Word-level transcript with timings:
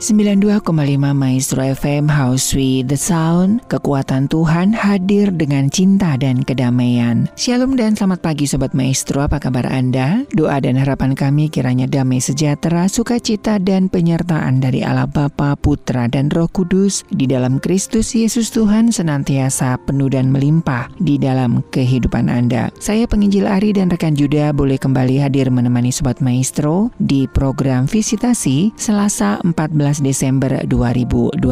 92,5 0.00 0.64
Maestro 1.12 1.60
FM 1.60 2.08
House 2.08 2.56
with 2.56 2.88
the 2.88 2.96
Sound. 2.96 3.60
Kekuatan 3.68 4.32
Tuhan 4.32 4.72
hadir 4.72 5.28
dengan 5.28 5.68
cinta 5.68 6.16
dan 6.16 6.40
kedamaian. 6.40 7.28
Shalom 7.36 7.76
dan 7.76 7.92
selamat 7.92 8.24
pagi 8.24 8.48
Sobat 8.48 8.72
Maestro. 8.72 9.20
Apa 9.20 9.36
kabar 9.36 9.68
Anda? 9.68 10.24
Doa 10.32 10.56
dan 10.64 10.80
harapan 10.80 11.12
kami 11.12 11.52
kiranya 11.52 11.84
damai 11.84 12.16
sejahtera 12.16 12.88
Sukacita 12.88 13.60
dan 13.60 13.92
penyertaan 13.92 14.64
dari 14.64 14.80
Allah 14.80 15.04
Bapa, 15.04 15.52
Putra 15.60 16.08
dan 16.08 16.32
Roh 16.32 16.48
Kudus 16.48 17.04
Di 17.12 17.28
dalam 17.28 17.60
Kristus 17.60 18.16
Yesus 18.16 18.48
Tuhan 18.56 18.88
senantiasa 18.96 19.76
penuh 19.84 20.08
dan 20.08 20.32
melimpah 20.32 20.88
Di 20.96 21.20
dalam 21.20 21.60
kehidupan 21.76 22.32
Anda. 22.32 22.72
Saya 22.80 23.04
penginjil 23.04 23.44
Ari 23.44 23.76
dan 23.76 23.92
rekan 23.92 24.16
Juda 24.16 24.56
Boleh 24.56 24.80
kembali 24.80 25.20
hadir 25.20 25.52
menemani 25.52 25.92
Sobat 25.92 26.24
Maestro 26.24 26.88
Di 26.96 27.28
program 27.28 27.84
Visitasi 27.84 28.72
Selasa 28.80 29.36
14 29.44 29.89
Desember 29.98 30.62
2021. 30.70 31.42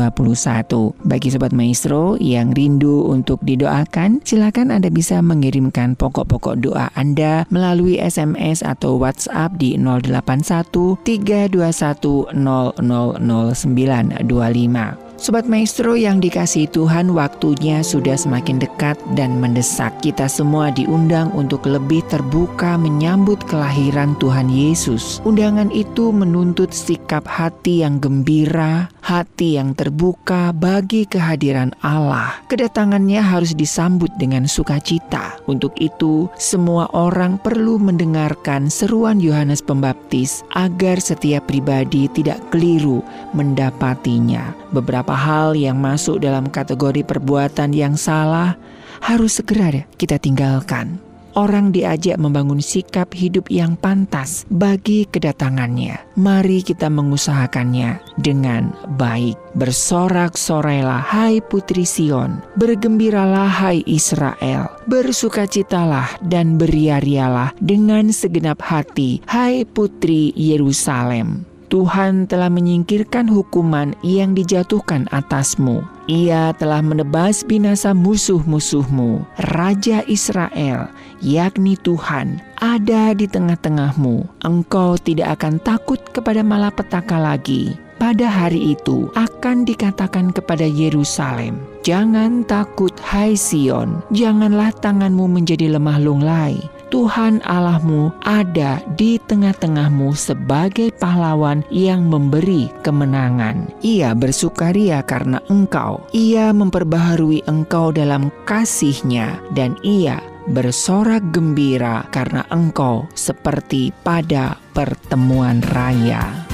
Bagi 1.03 1.29
Sobat 1.35 1.51
Maestro 1.51 2.15
yang 2.23 2.55
rindu 2.55 3.11
untuk 3.11 3.43
didoakan, 3.43 4.23
silakan 4.23 4.71
Anda 4.71 4.95
bisa 4.95 5.19
mengirimkan 5.19 5.99
pokok-pokok 5.99 6.63
doa 6.63 6.95
Anda 6.95 7.43
melalui 7.51 7.99
SMS 7.99 8.63
atau 8.63 9.03
WhatsApp 9.03 9.59
di 9.59 9.75
081 9.75 11.03
321 11.03 12.31
000925. 12.31 15.08
Sobat 15.19 15.51
Maestro 15.51 15.99
yang 15.99 16.23
dikasih 16.23 16.71
Tuhan 16.71 17.11
waktunya 17.11 17.83
sudah 17.83 18.15
semakin 18.15 18.63
dekat 18.63 18.95
dan 19.19 19.43
mendesak. 19.43 19.91
Kita 19.99 20.31
semua 20.31 20.71
diundang 20.71 21.35
untuk 21.35 21.67
lebih 21.67 22.07
terbuka 22.07 22.79
menyambut 22.79 23.43
kelahiran 23.51 24.15
Tuhan 24.23 24.47
Yesus. 24.47 25.19
Undangan 25.27 25.75
itu 25.75 26.15
menuntut 26.15 26.71
sikap 26.71 27.27
hati 27.27 27.83
yang 27.83 27.99
gembira, 27.99 28.87
hati 29.03 29.59
yang 29.59 29.75
terbuka 29.75 30.55
bagi 30.55 31.03
kehadiran 31.03 31.75
Allah. 31.83 32.39
Kedatangannya 32.47 33.19
harus 33.19 33.59
disambut 33.59 34.15
dengan 34.23 34.47
sukacita. 34.47 35.35
Untuk 35.51 35.75
itu, 35.83 36.31
semua 36.39 36.87
orang 36.95 37.43
perlu 37.43 37.83
mendengarkan 37.83 38.71
seruan 38.71 39.19
Yohanes 39.19 39.67
Pembaptis 39.67 40.47
agar 40.55 41.03
setiap 41.03 41.51
pribadi 41.51 42.07
tidak 42.15 42.39
keliru 42.55 43.03
mendapatinya. 43.35 44.55
Beberapa 44.69 45.08
beberapa 45.09 45.25
hal 45.25 45.57
yang 45.57 45.81
masuk 45.81 46.21
dalam 46.21 46.53
kategori 46.53 47.01
perbuatan 47.01 47.73
yang 47.73 47.97
salah 47.97 48.61
harus 49.01 49.41
segera 49.41 49.89
kita 49.97 50.21
tinggalkan. 50.21 51.01
Orang 51.33 51.73
diajak 51.73 52.21
membangun 52.21 52.61
sikap 52.61 53.17
hidup 53.17 53.49
yang 53.49 53.73
pantas 53.81 54.45
bagi 54.53 55.09
kedatangannya. 55.09 55.97
Mari 56.21 56.61
kita 56.61 56.93
mengusahakannya 56.93 58.21
dengan 58.21 58.77
baik. 59.01 59.41
Bersorak-sorailah 59.57 61.01
hai 61.09 61.41
putri 61.41 61.89
Sion, 61.89 62.45
bergembiralah 62.61 63.49
hai 63.49 63.81
Israel, 63.89 64.69
bersukacitalah 64.93 66.21
dan 66.29 66.61
beriarialah 66.61 67.57
dengan 67.65 68.13
segenap 68.13 68.61
hati 68.61 69.25
hai 69.25 69.65
putri 69.65 70.37
Yerusalem. 70.37 71.48
Tuhan 71.69 72.25
telah 72.25 72.49
menyingkirkan 72.49 73.29
hukuman 73.29 73.93
yang 74.01 74.33
dijatuhkan 74.33 75.05
atasmu. 75.13 75.85
Ia 76.09 76.57
telah 76.57 76.81
menebas 76.81 77.45
binasa 77.45 77.93
musuh-musuhmu. 77.93 79.21
Raja 79.53 80.01
Israel, 80.09 80.89
yakni 81.21 81.77
Tuhan, 81.85 82.41
ada 82.57 83.13
di 83.13 83.29
tengah-tengahmu. 83.29 84.25
Engkau 84.41 84.97
tidak 84.97 85.41
akan 85.41 85.61
takut 85.61 86.01
kepada 86.17 86.41
malapetaka 86.41 87.21
lagi. 87.21 87.77
Pada 87.99 88.31
hari 88.31 88.79
itu 88.79 89.11
akan 89.19 89.67
dikatakan 89.67 90.31
kepada 90.31 90.63
Yerusalem, 90.63 91.59
"Jangan 91.83 92.47
takut, 92.47 92.95
hai 93.03 93.35
Sion, 93.35 94.01
janganlah 94.15 94.71
tanganmu 94.71 95.27
menjadi 95.27 95.75
lemah 95.75 95.99
lunglai." 95.99 96.63
Tuhan 96.89 97.45
Allahmu 97.45 98.17
ada 98.25 98.81
di 98.97 99.21
tengah-tengahmu 99.21 100.17
sebagai 100.17 100.89
pahlawan 100.97 101.61
yang 101.69 102.09
memberi 102.09 102.73
kemenangan. 102.81 103.69
Ia 103.85 104.17
bersukaria 104.17 105.05
karena 105.05 105.45
engkau. 105.53 106.01
Ia 106.17 106.51
memperbaharui 106.57 107.45
engkau 107.45 107.93
dalam 107.93 108.33
kasihnya 108.49 109.37
dan 109.53 109.77
ia 109.85 110.25
bersorak 110.49 111.21
gembira 111.29 112.09
karena 112.09 112.49
engkau 112.49 113.05
seperti 113.13 113.93
pada 114.01 114.57
pertemuan 114.73 115.61
raya. 115.61 116.48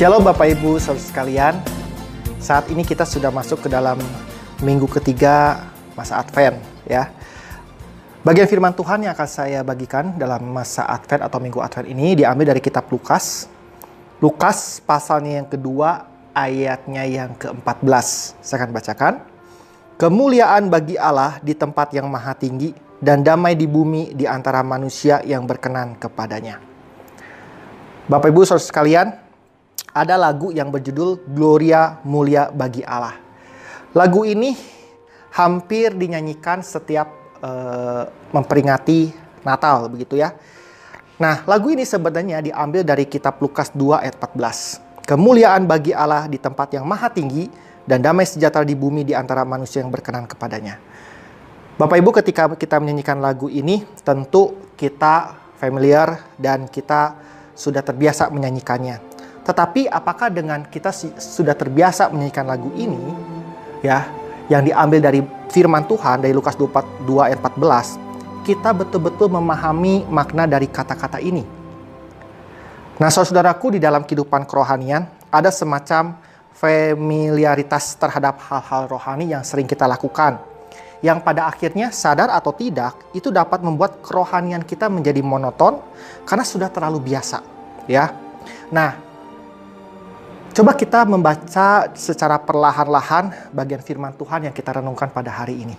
Shalom 0.00 0.24
Bapak 0.24 0.48
Ibu 0.56 0.80
saudara 0.80 0.96
sekalian. 0.96 1.60
Saat 2.40 2.72
ini 2.72 2.88
kita 2.88 3.04
sudah 3.04 3.28
masuk 3.28 3.60
ke 3.60 3.68
dalam 3.68 4.00
minggu 4.64 4.88
ketiga 4.88 5.68
masa 5.92 6.24
Advent 6.24 6.56
ya. 6.88 7.12
Bagian 8.24 8.48
firman 8.48 8.72
Tuhan 8.72 9.04
yang 9.04 9.12
akan 9.12 9.28
saya 9.28 9.60
bagikan 9.60 10.16
dalam 10.16 10.40
masa 10.56 10.88
Advent 10.88 11.20
atau 11.20 11.36
minggu 11.36 11.60
Advent 11.60 11.92
ini 11.92 12.16
diambil 12.16 12.56
dari 12.56 12.64
kitab 12.64 12.88
Lukas. 12.88 13.44
Lukas 14.24 14.80
pasalnya 14.80 15.44
yang 15.44 15.52
kedua 15.52 16.08
ayatnya 16.32 17.04
yang 17.04 17.36
ke-14. 17.36 18.40
Saya 18.40 18.56
akan 18.64 18.72
bacakan. 18.72 19.14
Kemuliaan 20.00 20.72
bagi 20.72 20.96
Allah 20.96 21.44
di 21.44 21.52
tempat 21.52 21.92
yang 21.92 22.08
maha 22.08 22.32
tinggi 22.32 22.72
dan 23.04 23.20
damai 23.20 23.52
di 23.52 23.68
bumi 23.68 24.16
di 24.16 24.24
antara 24.24 24.64
manusia 24.64 25.20
yang 25.28 25.44
berkenan 25.44 26.00
kepadanya. 26.00 26.56
Bapak 28.08 28.32
Ibu 28.32 28.48
saudara 28.48 28.64
sekalian, 28.64 29.19
ada 29.90 30.14
lagu 30.14 30.54
yang 30.54 30.70
berjudul 30.70 31.26
Gloria 31.30 31.98
Mulia 32.06 32.50
bagi 32.50 32.86
Allah. 32.86 33.18
Lagu 33.90 34.22
ini 34.22 34.54
hampir 35.34 35.94
dinyanyikan 35.94 36.62
setiap 36.62 37.10
uh, 37.42 38.06
memperingati 38.30 39.10
Natal 39.42 39.90
begitu 39.90 40.18
ya. 40.18 40.34
Nah, 41.20 41.44
lagu 41.44 41.68
ini 41.68 41.84
sebenarnya 41.84 42.40
diambil 42.40 42.80
dari 42.80 43.04
kitab 43.04 43.36
Lukas 43.44 43.68
2 43.76 44.00
ayat 44.00 44.16
14. 44.16 45.04
Kemuliaan 45.04 45.68
bagi 45.68 45.92
Allah 45.92 46.30
di 46.30 46.38
tempat 46.40 46.72
yang 46.72 46.86
maha 46.86 47.10
tinggi 47.12 47.50
dan 47.84 48.00
damai 48.00 48.24
sejahtera 48.24 48.62
di 48.64 48.78
bumi 48.78 49.02
di 49.04 49.12
antara 49.12 49.42
manusia 49.44 49.82
yang 49.82 49.90
berkenan 49.90 50.24
kepadanya. 50.24 50.78
Bapak 51.76 51.96
Ibu 51.96 52.10
ketika 52.20 52.46
kita 52.54 52.78
menyanyikan 52.78 53.18
lagu 53.18 53.48
ini 53.50 53.82
tentu 54.04 54.54
kita 54.76 55.34
familiar 55.60 56.30
dan 56.36 56.68
kita 56.68 57.16
sudah 57.56 57.84
terbiasa 57.84 58.32
menyanyikannya. 58.32 59.09
Tetapi 59.50 59.90
apakah 59.90 60.30
dengan 60.30 60.62
kita 60.62 60.94
sudah 61.18 61.58
terbiasa 61.58 62.06
menyanyikan 62.14 62.46
lagu 62.46 62.70
ini 62.78 63.02
ya 63.82 64.06
yang 64.46 64.62
diambil 64.62 65.02
dari 65.02 65.26
firman 65.50 65.90
Tuhan 65.90 66.22
dari 66.22 66.30
Lukas 66.30 66.54
2 66.54 66.70
ayat 67.26 67.42
14, 67.42 68.46
kita 68.46 68.70
betul-betul 68.70 69.26
memahami 69.26 70.06
makna 70.06 70.46
dari 70.46 70.70
kata-kata 70.70 71.18
ini. 71.18 71.42
Nah, 73.02 73.10
saudaraku 73.10 73.74
di 73.74 73.82
dalam 73.82 74.06
kehidupan 74.06 74.46
kerohanian 74.46 75.10
ada 75.34 75.50
semacam 75.50 76.14
familiaritas 76.54 77.98
terhadap 77.98 78.38
hal-hal 78.46 78.86
rohani 78.86 79.34
yang 79.34 79.42
sering 79.42 79.66
kita 79.66 79.90
lakukan. 79.90 80.38
Yang 81.02 81.26
pada 81.26 81.50
akhirnya 81.50 81.90
sadar 81.90 82.30
atau 82.30 82.54
tidak 82.54 82.94
itu 83.18 83.34
dapat 83.34 83.66
membuat 83.66 83.98
kerohanian 83.98 84.62
kita 84.62 84.86
menjadi 84.86 85.26
monoton 85.26 85.82
karena 86.22 86.46
sudah 86.46 86.70
terlalu 86.70 87.02
biasa, 87.02 87.42
ya. 87.90 88.14
Nah, 88.70 89.09
Coba 90.50 90.74
kita 90.74 91.06
membaca 91.06 91.86
secara 91.94 92.34
perlahan-lahan 92.34 93.54
bagian 93.54 93.78
firman 93.78 94.10
Tuhan 94.18 94.50
yang 94.50 94.54
kita 94.54 94.82
renungkan 94.82 95.06
pada 95.06 95.30
hari 95.30 95.62
ini. 95.62 95.78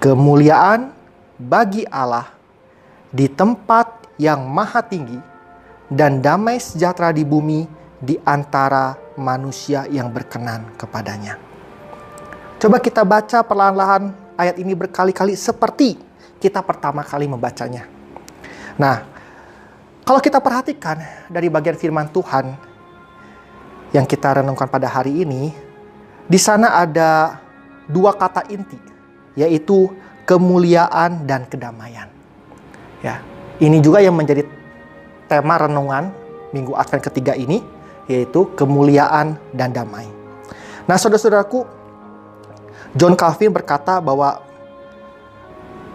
Kemuliaan 0.00 0.88
bagi 1.36 1.84
Allah 1.84 2.32
di 3.12 3.28
tempat 3.28 4.08
yang 4.16 4.40
maha 4.48 4.80
tinggi 4.80 5.20
dan 5.92 6.24
damai 6.24 6.56
sejahtera 6.56 7.12
di 7.12 7.28
bumi 7.28 7.68
di 8.00 8.16
antara 8.24 8.96
manusia 9.20 9.84
yang 9.84 10.08
berkenan 10.08 10.72
kepadanya. 10.80 11.36
Coba 12.56 12.80
kita 12.80 13.04
baca 13.04 13.44
perlahan-lahan 13.44 14.16
ayat 14.40 14.56
ini 14.56 14.72
berkali-kali 14.72 15.36
seperti 15.36 16.00
kita 16.40 16.64
pertama 16.64 17.04
kali 17.04 17.28
membacanya. 17.28 17.84
Nah, 18.80 19.04
kalau 20.08 20.24
kita 20.24 20.40
perhatikan 20.40 21.04
dari 21.28 21.52
bagian 21.52 21.76
firman 21.76 22.08
Tuhan, 22.08 22.65
yang 23.96 24.04
kita 24.04 24.44
renungkan 24.44 24.68
pada 24.68 24.92
hari 24.92 25.24
ini, 25.24 25.56
di 26.28 26.36
sana 26.36 26.76
ada 26.76 27.40
dua 27.88 28.12
kata 28.12 28.44
inti, 28.52 28.76
yaitu 29.32 29.88
kemuliaan 30.28 31.24
dan 31.24 31.48
kedamaian. 31.48 32.12
Ya, 33.00 33.24
ini 33.56 33.80
juga 33.80 34.04
yang 34.04 34.12
menjadi 34.12 34.44
tema 35.32 35.56
renungan 35.56 36.12
minggu 36.52 36.76
Advent 36.76 37.08
ketiga 37.08 37.32
ini, 37.32 37.64
yaitu 38.04 38.52
kemuliaan 38.52 39.40
dan 39.56 39.72
damai. 39.72 40.04
Nah, 40.84 41.00
saudara-saudaraku, 41.00 41.64
John 42.92 43.16
Calvin 43.16 43.50
berkata 43.50 43.98
bahwa 43.98 44.44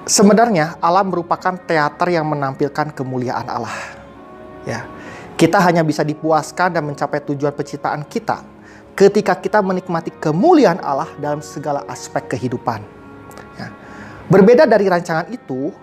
sebenarnya 0.10 0.76
alam 0.82 1.14
merupakan 1.14 1.54
teater 1.54 2.08
yang 2.10 2.26
menampilkan 2.28 2.92
kemuliaan 2.98 3.46
Allah. 3.46 3.78
Ya, 4.66 4.86
kita 5.42 5.58
hanya 5.58 5.82
bisa 5.82 6.06
dipuaskan 6.06 6.78
dan 6.78 6.86
mencapai 6.86 7.18
tujuan 7.26 7.50
penciptaan 7.50 8.06
kita 8.06 8.46
ketika 8.94 9.34
kita 9.34 9.58
menikmati 9.58 10.14
kemuliaan 10.14 10.78
Allah 10.86 11.10
dalam 11.18 11.42
segala 11.42 11.82
aspek 11.90 12.38
kehidupan. 12.38 12.86
Ya. 13.58 13.74
Berbeda 14.30 14.70
dari 14.70 14.86
rancangan 14.86 15.34
itu, 15.34 15.74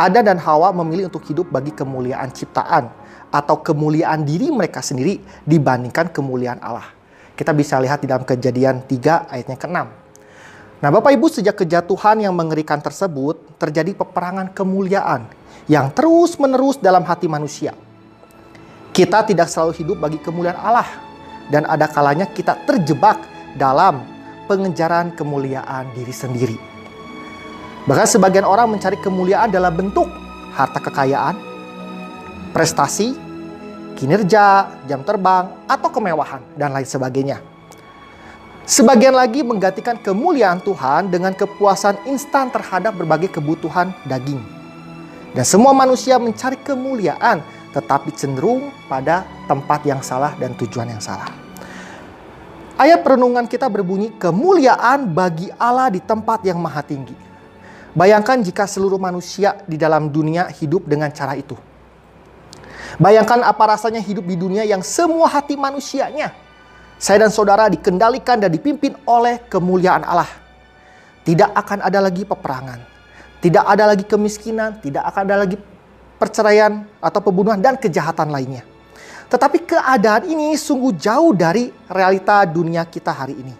Ada 0.00 0.24
dan 0.24 0.40
Hawa 0.40 0.72
memilih 0.72 1.12
untuk 1.12 1.28
hidup 1.28 1.52
bagi 1.52 1.76
kemuliaan 1.76 2.32
ciptaan 2.32 2.88
atau 3.28 3.60
kemuliaan 3.60 4.24
diri 4.24 4.48
mereka 4.48 4.80
sendiri 4.80 5.20
dibandingkan 5.44 6.08
kemuliaan 6.08 6.60
Allah. 6.64 6.88
Kita 7.36 7.52
bisa 7.52 7.76
lihat 7.76 8.00
di 8.00 8.08
dalam 8.08 8.24
kejadian 8.24 8.88
3 8.88 9.28
ayatnya 9.28 9.60
ke-6. 9.60 9.76
Nah 10.80 10.88
Bapak 10.88 11.12
Ibu 11.12 11.28
sejak 11.28 11.60
kejatuhan 11.60 12.24
yang 12.24 12.32
mengerikan 12.32 12.80
tersebut 12.80 13.60
terjadi 13.60 13.92
peperangan 13.92 14.56
kemuliaan 14.56 15.28
yang 15.68 15.92
terus 15.92 16.40
menerus 16.40 16.80
dalam 16.80 17.04
hati 17.04 17.28
manusia. 17.28 17.76
Kita 18.96 19.28
tidak 19.28 19.52
selalu 19.52 19.76
hidup 19.76 20.00
bagi 20.00 20.16
kemuliaan 20.16 20.56
Allah 20.56 20.88
dan 21.52 21.68
ada 21.68 21.84
kalanya 21.84 22.24
kita 22.32 22.56
terjebak 22.64 23.20
dalam 23.52 24.00
pengejaran 24.48 25.12
kemuliaan 25.12 25.92
diri 25.92 26.16
sendiri. 26.16 26.56
Bahkan 27.84 28.08
sebagian 28.08 28.48
orang 28.48 28.72
mencari 28.72 28.96
kemuliaan 28.96 29.52
dalam 29.52 29.76
bentuk 29.76 30.08
harta 30.56 30.80
kekayaan, 30.80 31.36
prestasi, 32.56 33.12
kinerja, 34.00 34.80
jam 34.88 35.04
terbang, 35.04 35.52
atau 35.68 35.92
kemewahan, 35.92 36.40
dan 36.56 36.72
lain 36.72 36.88
sebagainya. 36.88 37.44
Sebagian 38.64 39.12
lagi 39.12 39.44
menggantikan 39.44 40.00
kemuliaan 40.00 40.58
Tuhan 40.64 41.12
dengan 41.12 41.36
kepuasan 41.36 42.00
instan 42.08 42.48
terhadap 42.48 42.96
berbagai 42.96 43.28
kebutuhan 43.28 43.92
daging. 44.08 44.40
Dan 45.36 45.44
semua 45.44 45.76
manusia 45.76 46.16
mencari 46.16 46.56
kemuliaan 46.64 47.44
tetapi 47.76 48.08
cenderung 48.16 48.72
pada 48.88 49.28
tempat 49.44 49.84
yang 49.84 50.00
salah 50.00 50.32
dan 50.40 50.56
tujuan 50.56 50.88
yang 50.88 51.02
salah. 51.04 51.28
Ayat 52.80 53.04
perenungan 53.04 53.44
kita 53.44 53.68
berbunyi 53.68 54.16
kemuliaan 54.16 55.12
bagi 55.12 55.52
Allah 55.60 55.92
di 55.92 56.00
tempat 56.00 56.40
yang 56.48 56.56
maha 56.56 56.80
tinggi. 56.80 57.12
Bayangkan 57.92 58.40
jika 58.40 58.64
seluruh 58.64 59.00
manusia 59.00 59.60
di 59.68 59.76
dalam 59.76 60.08
dunia 60.08 60.48
hidup 60.48 60.88
dengan 60.88 61.12
cara 61.12 61.36
itu. 61.36 61.56
Bayangkan 62.96 63.44
apa 63.44 63.76
rasanya 63.76 64.00
hidup 64.00 64.24
di 64.24 64.36
dunia 64.40 64.64
yang 64.64 64.80
semua 64.80 65.28
hati 65.28 65.56
manusianya, 65.56 66.32
saya 66.96 67.28
dan 67.28 67.32
saudara 67.32 67.68
dikendalikan 67.68 68.40
dan 68.40 68.48
dipimpin 68.48 68.96
oleh 69.04 69.40
kemuliaan 69.52 70.00
Allah. 70.04 70.28
Tidak 71.28 71.52
akan 71.52 71.84
ada 71.84 72.00
lagi 72.00 72.24
peperangan, 72.24 72.80
tidak 73.44 73.64
ada 73.68 73.84
lagi 73.92 74.04
kemiskinan, 74.04 74.80
tidak 74.80 75.04
akan 75.12 75.22
ada 75.28 75.36
lagi 75.44 75.56
perceraian 76.16 76.84
atau 77.00 77.20
pembunuhan 77.20 77.60
dan 77.60 77.76
kejahatan 77.76 78.32
lainnya. 78.32 78.64
Tetapi 79.26 79.66
keadaan 79.66 80.30
ini 80.30 80.54
sungguh 80.54 80.94
jauh 80.94 81.34
dari 81.34 81.70
realita 81.90 82.46
dunia 82.46 82.86
kita 82.86 83.10
hari 83.10 83.34
ini. 83.34 83.54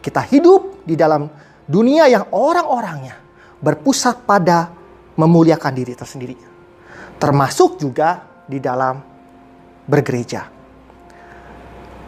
Kita 0.00 0.22
hidup 0.22 0.86
di 0.86 0.94
dalam 0.94 1.26
dunia 1.66 2.06
yang 2.06 2.28
orang-orangnya 2.30 3.16
berpusat 3.58 4.22
pada 4.28 4.70
memuliakan 5.16 5.72
diri 5.72 5.96
tersendiri. 5.96 6.36
Termasuk 7.16 7.80
juga 7.80 8.22
di 8.44 8.60
dalam 8.60 9.00
bergereja. 9.88 10.52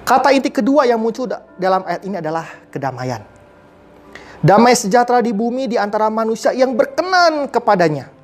Kata 0.05 0.33
inti 0.33 0.53
kedua 0.53 0.85
yang 0.89 1.01
muncul 1.01 1.29
dalam 1.57 1.83
ayat 1.85 2.03
ini 2.05 2.17
adalah 2.21 2.45
kedamaian. 2.69 3.25
Damai 4.39 4.77
sejahtera 4.77 5.19
di 5.19 5.35
bumi 5.35 5.67
di 5.67 5.77
antara 5.81 6.07
manusia 6.13 6.55
yang 6.55 6.77
berkenan 6.77 7.51
kepadanya. 7.51 8.18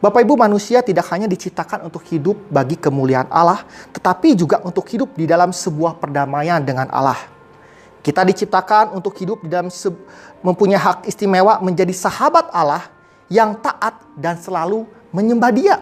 Bapak 0.00 0.24
Ibu 0.24 0.32
manusia 0.40 0.80
tidak 0.80 1.12
hanya 1.12 1.28
diciptakan 1.28 1.84
untuk 1.84 2.00
hidup 2.08 2.32
bagi 2.48 2.80
kemuliaan 2.80 3.28
Allah, 3.28 3.68
tetapi 3.92 4.32
juga 4.32 4.56
untuk 4.64 4.88
hidup 4.88 5.12
di 5.12 5.28
dalam 5.28 5.52
sebuah 5.52 6.00
perdamaian 6.00 6.56
dengan 6.64 6.88
Allah. 6.88 7.20
Kita 8.00 8.24
diciptakan 8.24 8.96
untuk 8.96 9.12
hidup 9.20 9.44
di 9.44 9.52
dalam 9.52 9.68
mempunyai 10.40 10.80
hak 10.80 10.98
istimewa 11.04 11.60
menjadi 11.60 11.92
sahabat 11.92 12.48
Allah 12.48 12.88
yang 13.28 13.60
taat 13.60 14.00
dan 14.16 14.40
selalu 14.40 14.88
menyembah 15.12 15.52
Dia. 15.52 15.76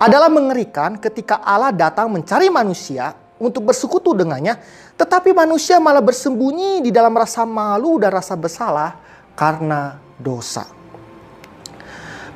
Adalah 0.00 0.32
mengerikan 0.32 0.96
ketika 0.96 1.44
Allah 1.44 1.76
datang 1.76 2.08
mencari 2.08 2.48
manusia 2.48 3.12
untuk 3.36 3.68
bersekutu 3.68 4.16
dengannya, 4.16 4.56
tetapi 4.96 5.36
manusia 5.36 5.76
malah 5.76 6.00
bersembunyi 6.00 6.80
di 6.80 6.88
dalam 6.88 7.12
rasa 7.12 7.44
malu 7.44 8.00
dan 8.00 8.16
rasa 8.16 8.32
bersalah 8.40 8.96
karena 9.36 10.00
dosa. 10.16 10.75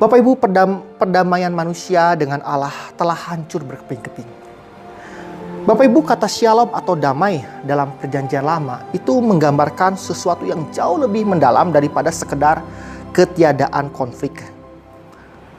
Bapak 0.01 0.17
Ibu, 0.17 0.33
perdam, 0.41 0.81
perdamaian 0.97 1.53
manusia 1.53 2.17
dengan 2.17 2.41
Allah 2.41 2.73
telah 2.97 3.13
hancur 3.13 3.61
berkeping-keping. 3.69 4.25
Bapak 5.69 5.85
Ibu 5.93 6.01
kata 6.01 6.25
shalom 6.25 6.73
atau 6.73 6.97
damai 6.97 7.45
dalam 7.69 7.93
perjanjian 8.01 8.41
lama 8.41 8.81
itu 8.97 9.13
menggambarkan 9.21 10.01
sesuatu 10.01 10.49
yang 10.49 10.73
jauh 10.73 10.97
lebih 10.97 11.29
mendalam 11.29 11.69
daripada 11.69 12.09
sekedar 12.09 12.65
ketiadaan 13.13 13.93
konflik. 13.93 14.41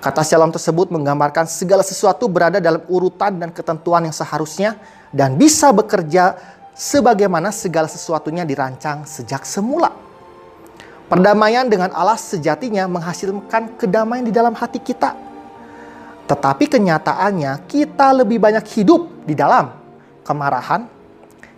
Kata 0.01 0.25
shalom 0.25 0.49
tersebut 0.49 0.89
menggambarkan 0.89 1.45
segala 1.45 1.85
sesuatu 1.85 2.25
berada 2.25 2.57
dalam 2.57 2.81
urutan 2.89 3.37
dan 3.37 3.53
ketentuan 3.53 4.09
yang 4.09 4.15
seharusnya 4.17 4.73
dan 5.13 5.37
bisa 5.37 5.69
bekerja 5.69 6.33
sebagaimana 6.73 7.53
segala 7.53 7.85
sesuatunya 7.85 8.41
dirancang 8.41 9.05
sejak 9.05 9.45
semula. 9.45 10.10
Perdamaian 11.11 11.67
dengan 11.67 11.91
Allah 11.91 12.15
sejatinya 12.15 12.87
menghasilkan 12.87 13.75
kedamaian 13.75 14.23
di 14.23 14.31
dalam 14.31 14.55
hati 14.55 14.79
kita. 14.79 15.11
Tetapi 16.23 16.71
kenyataannya 16.71 17.67
kita 17.67 18.23
lebih 18.23 18.39
banyak 18.39 18.63
hidup 18.71 19.27
di 19.27 19.35
dalam 19.35 19.75
kemarahan, 20.23 20.87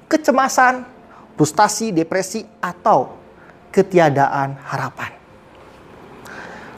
kecemasan, 0.09 0.81
frustasi, 1.37 1.93
depresi, 1.93 2.41
atau 2.65 3.13
ketiadaan 3.69 4.57
harapan. 4.57 5.13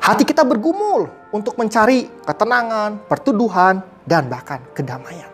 Hati 0.04 0.28
kita 0.28 0.44
bergumul 0.44 1.08
untuk 1.32 1.56
mencari 1.56 2.12
ketenangan, 2.28 3.08
pertuduhan, 3.08 3.80
dan 4.04 4.28
bahkan 4.28 4.60
kedamaian. 4.76 5.32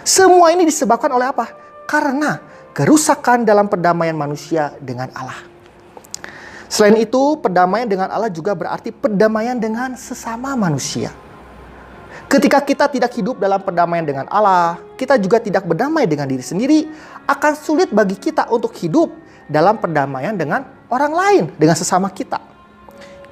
Semua 0.00 0.48
ini 0.56 0.64
disebabkan 0.64 1.12
oleh 1.12 1.28
apa? 1.28 1.44
Karena 1.84 2.40
kerusakan 2.72 3.44
dalam 3.44 3.68
perdamaian 3.68 4.16
manusia 4.16 4.72
dengan 4.80 5.12
Allah. 5.12 5.47
Selain 6.68 7.00
itu, 7.00 7.40
perdamaian 7.40 7.88
dengan 7.88 8.12
Allah 8.12 8.28
juga 8.28 8.52
berarti 8.52 8.92
perdamaian 8.92 9.56
dengan 9.56 9.96
sesama 9.96 10.52
manusia. 10.52 11.08
Ketika 12.28 12.60
kita 12.60 12.92
tidak 12.92 13.16
hidup 13.16 13.40
dalam 13.40 13.56
perdamaian 13.64 14.04
dengan 14.04 14.28
Allah, 14.28 14.76
kita 15.00 15.16
juga 15.16 15.40
tidak 15.40 15.64
berdamai 15.64 16.04
dengan 16.04 16.28
diri 16.28 16.44
sendiri, 16.44 16.92
akan 17.24 17.52
sulit 17.56 17.88
bagi 17.88 18.20
kita 18.20 18.52
untuk 18.52 18.76
hidup 18.76 19.08
dalam 19.48 19.80
perdamaian 19.80 20.36
dengan 20.36 20.68
orang 20.92 21.12
lain, 21.16 21.44
dengan 21.56 21.72
sesama 21.72 22.12
kita. 22.12 22.36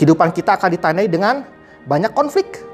Kehidupan 0.01 0.33
kita 0.33 0.57
akan 0.57 0.73
ditandai 0.73 1.09
dengan 1.13 1.45
banyak 1.85 2.17
konflik. 2.17 2.65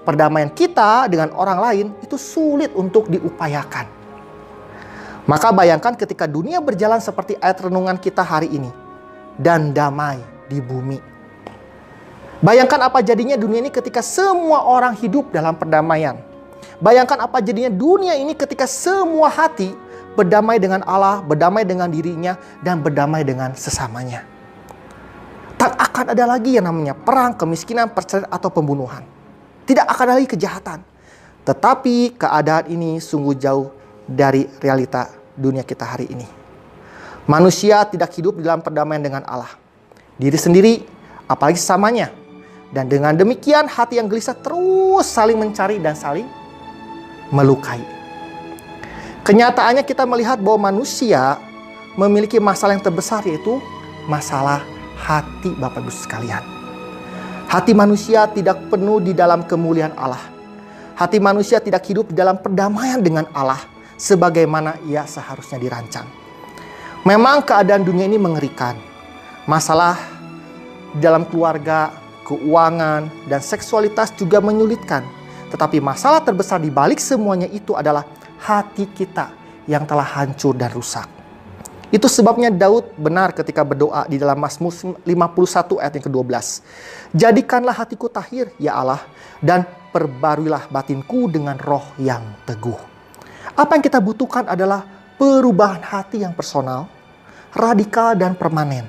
Perdamaian 0.00 0.48
kita 0.48 1.12
dengan 1.12 1.28
orang 1.36 1.60
lain 1.60 1.86
itu 2.00 2.16
sulit 2.16 2.72
untuk 2.72 3.12
diupayakan. 3.12 3.84
Maka 5.28 5.52
bayangkan 5.52 5.92
ketika 5.92 6.24
dunia 6.24 6.56
berjalan 6.64 7.04
seperti 7.04 7.36
ayat 7.36 7.60
renungan 7.60 8.00
kita 8.00 8.24
hari 8.24 8.48
ini 8.48 8.89
dan 9.40 9.72
damai 9.72 10.20
di 10.52 10.60
bumi 10.60 11.10
Bayangkan 12.40 12.88
apa 12.88 13.04
jadinya 13.04 13.36
dunia 13.36 13.60
ini 13.60 13.68
ketika 13.68 14.00
semua 14.00 14.64
orang 14.64 14.96
hidup 14.96 15.28
dalam 15.28 15.52
perdamaian. 15.60 16.16
Bayangkan 16.80 17.20
apa 17.20 17.44
jadinya 17.44 17.68
dunia 17.68 18.16
ini 18.16 18.32
ketika 18.32 18.64
semua 18.64 19.28
hati 19.28 19.76
berdamai 20.16 20.56
dengan 20.56 20.80
Allah, 20.88 21.20
berdamai 21.20 21.68
dengan 21.68 21.92
dirinya, 21.92 22.40
dan 22.64 22.80
berdamai 22.80 23.28
dengan 23.28 23.52
sesamanya. 23.52 24.24
Tak 25.60 25.76
akan 25.76 26.16
ada 26.16 26.24
lagi 26.24 26.56
yang 26.56 26.64
namanya 26.64 26.96
perang, 26.96 27.36
kemiskinan, 27.36 27.92
perceraian, 27.92 28.24
atau 28.32 28.48
pembunuhan. 28.48 29.04
Tidak 29.68 29.84
akan 29.84 30.04
ada 30.08 30.16
lagi 30.16 30.32
kejahatan. 30.32 30.80
Tetapi 31.44 32.16
keadaan 32.16 32.72
ini 32.72 32.96
sungguh 32.96 33.36
jauh 33.36 33.68
dari 34.08 34.48
realita 34.64 35.12
dunia 35.36 35.60
kita 35.60 35.84
hari 35.84 36.08
ini. 36.08 36.39
Manusia 37.28 37.84
tidak 37.88 38.12
hidup 38.16 38.40
dalam 38.40 38.64
perdamaian 38.64 39.02
dengan 39.02 39.22
Allah. 39.28 39.52
Diri 40.16 40.36
sendiri, 40.36 40.84
apalagi 41.30 41.60
sesamanya 41.60 42.10
dan 42.70 42.86
dengan 42.86 43.14
demikian 43.14 43.66
hati 43.66 43.98
yang 43.98 44.06
gelisah 44.06 44.34
terus 44.38 45.06
saling 45.06 45.38
mencari 45.38 45.82
dan 45.82 45.98
saling 45.98 46.26
melukai. 47.34 47.82
Kenyataannya 49.26 49.86
kita 49.86 50.06
melihat 50.06 50.42
bahwa 50.42 50.70
manusia 50.70 51.38
memiliki 51.94 52.38
masalah 52.38 52.74
yang 52.74 52.82
terbesar 52.82 53.22
yaitu 53.26 53.58
masalah 54.06 54.62
hati 54.98 55.54
Bapak 55.58 55.82
Ibu 55.82 55.92
sekalian. 55.92 56.42
Hati 57.50 57.74
manusia 57.74 58.30
tidak 58.30 58.70
penuh 58.70 59.02
di 59.02 59.10
dalam 59.10 59.42
kemuliaan 59.42 59.94
Allah. 59.98 60.22
Hati 60.94 61.18
manusia 61.18 61.58
tidak 61.58 61.82
hidup 61.90 62.10
di 62.10 62.14
dalam 62.14 62.38
perdamaian 62.38 63.02
dengan 63.02 63.26
Allah 63.34 63.58
sebagaimana 63.98 64.78
ia 64.86 65.02
seharusnya 65.02 65.58
dirancang. 65.58 66.19
Memang 67.00 67.40
keadaan 67.40 67.80
dunia 67.80 68.04
ini 68.04 68.20
mengerikan. 68.20 68.76
Masalah 69.48 69.96
dalam 71.00 71.24
keluarga, 71.24 71.96
keuangan, 72.28 73.08
dan 73.24 73.40
seksualitas 73.40 74.12
juga 74.20 74.36
menyulitkan. 74.44 75.00
Tetapi 75.48 75.80
masalah 75.80 76.20
terbesar 76.20 76.60
di 76.60 76.68
balik 76.68 77.00
semuanya 77.00 77.48
itu 77.48 77.72
adalah 77.72 78.04
hati 78.44 78.84
kita 78.92 79.32
yang 79.64 79.88
telah 79.88 80.04
hancur 80.04 80.52
dan 80.52 80.68
rusak. 80.76 81.08
Itu 81.88 82.04
sebabnya 82.04 82.52
Daud 82.52 82.92
benar 83.00 83.32
ketika 83.32 83.64
berdoa 83.64 84.04
di 84.04 84.20
dalam 84.20 84.36
Mazmur 84.36 85.00
51 85.00 85.80
ayat 85.80 85.92
yang 85.96 86.04
ke-12. 86.04 86.44
Jadikanlah 87.16 87.80
hatiku 87.80 88.12
tahir, 88.12 88.52
ya 88.60 88.76
Allah, 88.76 89.00
dan 89.40 89.64
perbaruilah 89.88 90.68
batinku 90.68 91.32
dengan 91.32 91.56
roh 91.56 91.96
yang 91.96 92.22
teguh. 92.44 92.76
Apa 93.56 93.74
yang 93.74 93.82
kita 93.82 93.98
butuhkan 93.98 94.46
adalah 94.46 94.99
perubahan 95.20 95.84
hati 95.84 96.24
yang 96.24 96.32
personal, 96.32 96.88
radikal, 97.52 98.16
dan 98.16 98.32
permanen 98.32 98.88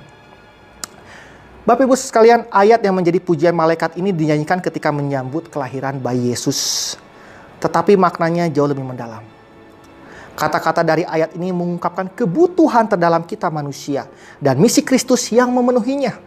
Bapak 1.62 1.86
Ibu 1.86 1.94
sekalian, 1.94 2.50
ayat 2.50 2.82
yang 2.82 2.98
menjadi 2.98 3.22
pujian 3.22 3.54
malaikat 3.54 3.94
ini 3.94 4.10
dinyanyikan 4.10 4.58
ketika 4.58 4.90
menyambut 4.90 5.46
kelahiran 5.46 6.02
bayi 6.02 6.34
Yesus. 6.34 6.98
Tetapi 7.62 7.94
maknanya 7.94 8.50
jauh 8.50 8.66
lebih 8.66 8.82
mendalam. 8.82 9.22
Kata-kata 10.34 10.82
dari 10.82 11.06
ayat 11.06 11.38
ini 11.38 11.54
mengungkapkan 11.54 12.10
kebutuhan 12.18 12.90
terdalam 12.90 13.22
kita 13.22 13.54
manusia 13.54 14.10
dan 14.42 14.58
misi 14.58 14.82
Kristus 14.82 15.30
yang 15.30 15.54
memenuhinya. 15.54 16.18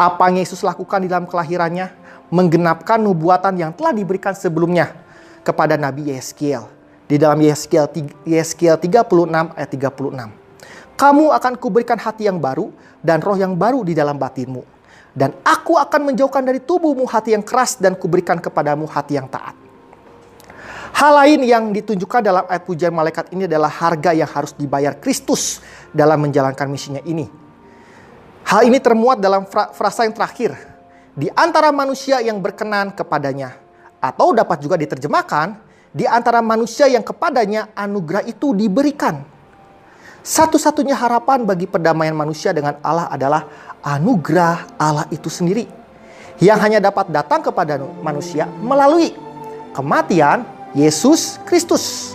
Apa 0.00 0.32
yang 0.32 0.40
Yesus 0.40 0.64
lakukan 0.64 1.04
di 1.04 1.12
dalam 1.12 1.28
kelahirannya 1.28 1.92
menggenapkan 2.32 2.96
nubuatan 3.04 3.52
yang 3.52 3.76
telah 3.76 3.92
diberikan 3.92 4.32
sebelumnya 4.32 4.96
kepada 5.44 5.76
Nabi 5.76 6.08
Yeskiel. 6.08 6.77
Di 7.08 7.16
dalam 7.16 7.40
Yeskiel, 7.40 7.88
Yeskiel 8.28 8.76
36 8.76 9.56
ayat 9.56 9.70
36 9.72 10.48
kamu 10.98 11.30
akan 11.30 11.54
kuberikan 11.54 11.94
hati 11.94 12.26
yang 12.26 12.42
baru 12.42 12.74
dan 12.98 13.22
roh 13.22 13.38
yang 13.38 13.54
baru 13.54 13.86
di 13.86 13.94
dalam 13.94 14.18
batinmu. 14.18 14.66
Dan 15.14 15.30
aku 15.46 15.78
akan 15.78 16.10
menjauhkan 16.10 16.42
dari 16.42 16.58
tubuhmu 16.58 17.06
hati 17.06 17.38
yang 17.38 17.46
keras 17.46 17.78
dan 17.78 17.94
kuberikan 17.94 18.42
kepadamu 18.42 18.82
hati 18.90 19.14
yang 19.14 19.30
taat. 19.30 19.54
Hal 20.98 21.14
lain 21.22 21.46
yang 21.46 21.70
ditunjukkan 21.70 22.26
dalam 22.26 22.44
ayat 22.50 22.66
pujian 22.66 22.90
malaikat 22.90 23.30
ini 23.30 23.46
adalah 23.46 23.70
harga 23.70 24.10
yang 24.10 24.26
harus 24.26 24.50
dibayar 24.58 24.98
Kristus 24.98 25.62
dalam 25.94 26.18
menjalankan 26.18 26.66
misinya 26.66 27.02
ini. 27.06 27.30
Hal 28.42 28.66
ini 28.66 28.82
termuat 28.82 29.22
dalam 29.22 29.46
frasa 29.46 30.02
yang 30.02 30.18
terakhir. 30.18 30.58
Di 31.14 31.30
antara 31.38 31.70
manusia 31.70 32.18
yang 32.18 32.42
berkenan 32.42 32.90
kepadanya. 32.90 33.54
Atau 34.02 34.34
dapat 34.34 34.62
juga 34.62 34.78
diterjemahkan, 34.78 35.67
di 35.92 36.04
antara 36.04 36.44
manusia 36.44 36.86
yang 36.86 37.04
kepadanya 37.04 37.72
anugerah 37.72 38.24
itu 38.28 38.52
diberikan 38.52 39.24
satu-satunya 40.28 40.92
harapan 40.92 41.48
bagi 41.48 41.64
perdamaian 41.64 42.12
manusia 42.12 42.52
dengan 42.52 42.76
Allah 42.84 43.08
adalah 43.08 43.48
anugerah 43.80 44.76
Allah 44.76 45.08
itu 45.08 45.32
sendiri. 45.32 45.64
Yang 46.36 46.58
hanya 46.68 46.78
dapat 46.84 47.08
datang 47.08 47.40
kepada 47.40 47.80
manusia 48.04 48.44
melalui 48.60 49.16
kematian 49.72 50.44
Yesus 50.76 51.40
Kristus. 51.48 52.12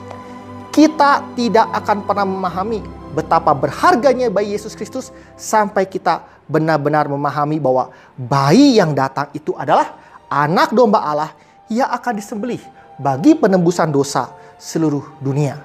Kita 0.69 1.25
tidak 1.33 1.73
akan 1.73 1.97
pernah 2.05 2.25
memahami 2.25 2.85
betapa 3.17 3.53
berharganya 3.57 4.29
bayi 4.29 4.57
Yesus 4.57 4.77
Kristus 4.77 5.09
sampai 5.33 5.89
kita 5.89 6.21
benar-benar 6.45 7.09
memahami 7.09 7.57
bahwa 7.57 7.89
bayi 8.13 8.77
yang 8.77 8.93
datang 8.93 9.29
itu 9.33 9.57
adalah 9.57 9.97
anak 10.29 10.69
domba 10.69 11.01
Allah 11.01 11.31
yang 11.65 11.89
akan 11.89 12.13
disembelih 12.17 12.61
bagi 13.03 13.35
penembusan 13.35 13.91
dosa 13.91 14.31
seluruh 14.55 15.03
dunia. 15.19 15.59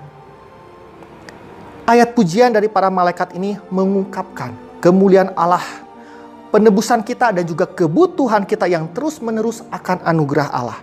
Ayat 1.86 2.12
pujian 2.12 2.50
dari 2.50 2.66
para 2.66 2.90
malaikat 2.90 3.38
ini 3.38 3.54
mengungkapkan 3.70 4.52
kemuliaan 4.82 5.30
Allah, 5.38 5.62
penebusan 6.50 7.06
kita 7.06 7.30
dan 7.30 7.46
juga 7.46 7.64
kebutuhan 7.64 8.42
kita 8.42 8.66
yang 8.66 8.90
terus-menerus 8.90 9.62
akan 9.70 10.02
anugerah 10.02 10.50
Allah. 10.50 10.80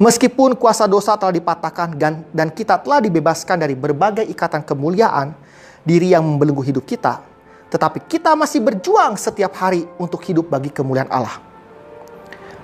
Meskipun 0.00 0.58
kuasa 0.58 0.88
dosa 0.90 1.14
telah 1.14 1.32
dipatahkan 1.32 1.94
dan, 1.94 2.24
dan 2.34 2.48
kita 2.50 2.80
telah 2.80 2.98
dibebaskan 3.04 3.60
dari 3.60 3.76
berbagai 3.78 4.24
ikatan 4.26 4.64
kemuliaan, 4.64 5.36
diri 5.84 6.12
yang 6.12 6.24
membelenggu 6.24 6.64
hidup 6.64 6.84
kita, 6.84 7.20
tetapi 7.68 8.04
kita 8.08 8.32
masih 8.36 8.60
berjuang 8.64 9.16
setiap 9.16 9.52
hari 9.56 9.84
untuk 10.00 10.20
hidup 10.24 10.48
bagi 10.48 10.72
kemuliaan 10.72 11.08
Allah. 11.12 11.36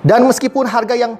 Dan 0.00 0.24
meskipun 0.28 0.64
harga 0.68 0.96
yang 0.96 1.16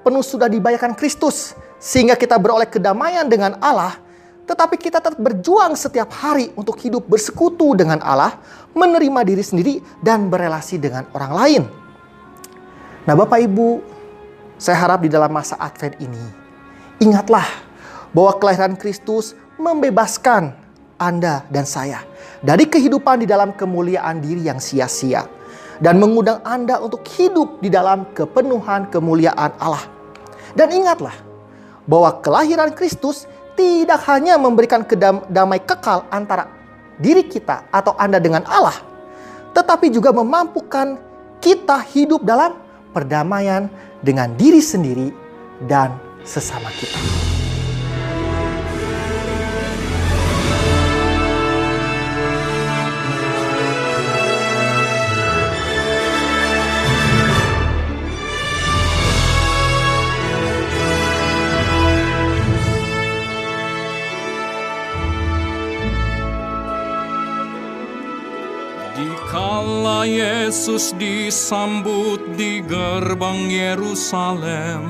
penuh 0.00 0.24
sudah 0.24 0.48
dibayarkan 0.48 0.96
Kristus, 0.96 1.52
sehingga 1.80 2.16
kita 2.16 2.36
beroleh 2.36 2.68
kedamaian 2.68 3.24
dengan 3.28 3.56
Allah, 3.60 3.96
tetapi 4.44 4.76
kita 4.76 4.98
tetap 4.98 5.20
berjuang 5.20 5.78
setiap 5.78 6.10
hari 6.10 6.50
untuk 6.58 6.76
hidup 6.82 7.06
bersekutu 7.06 7.78
dengan 7.78 8.02
Allah, 8.02 8.36
menerima 8.74 9.20
diri 9.22 9.44
sendiri, 9.44 9.74
dan 10.02 10.26
berelasi 10.26 10.80
dengan 10.80 11.06
orang 11.14 11.32
lain. 11.32 11.62
Nah, 13.06 13.14
Bapak 13.16 13.40
Ibu, 13.40 13.80
saya 14.60 14.76
harap 14.76 15.00
di 15.00 15.08
dalam 15.08 15.32
masa 15.32 15.56
Advent 15.56 15.96
ini, 16.02 16.24
ingatlah 17.00 17.46
bahwa 18.12 18.36
kelahiran 18.36 18.76
Kristus 18.76 19.32
membebaskan 19.56 20.52
Anda 21.00 21.46
dan 21.48 21.64
saya 21.64 22.04
dari 22.44 22.68
kehidupan 22.68 23.24
di 23.24 23.26
dalam 23.28 23.56
kemuliaan 23.56 24.20
diri 24.20 24.48
yang 24.48 24.60
sia-sia 24.60 25.24
dan 25.80 25.96
mengundang 25.96 26.44
Anda 26.44 26.78
untuk 26.78 27.02
hidup 27.16 27.58
di 27.64 27.72
dalam 27.72 28.08
kepenuhan 28.12 28.92
kemuliaan 28.92 29.56
Allah. 29.56 29.84
Dan 30.52 30.70
ingatlah 30.70 31.16
bahwa 31.88 32.20
kelahiran 32.20 32.70
Kristus 32.76 33.24
tidak 33.56 34.04
hanya 34.08 34.36
memberikan 34.36 34.84
kedamai 34.84 35.60
kekal 35.64 36.06
antara 36.12 36.48
diri 37.00 37.24
kita 37.24 37.66
atau 37.72 37.96
Anda 37.96 38.20
dengan 38.20 38.44
Allah, 38.46 38.76
tetapi 39.56 39.88
juga 39.88 40.12
memampukan 40.12 41.00
kita 41.40 41.80
hidup 41.96 42.22
dalam 42.22 42.60
perdamaian 42.92 43.72
dengan 44.04 44.32
diri 44.36 44.60
sendiri 44.60 45.08
dan 45.64 45.96
sesama 46.24 46.68
kita. 46.76 47.39
Yesus 70.50 70.90
disambut 70.98 72.34
di 72.34 72.58
gerbang 72.66 73.46
Yerusalem. 73.46 74.82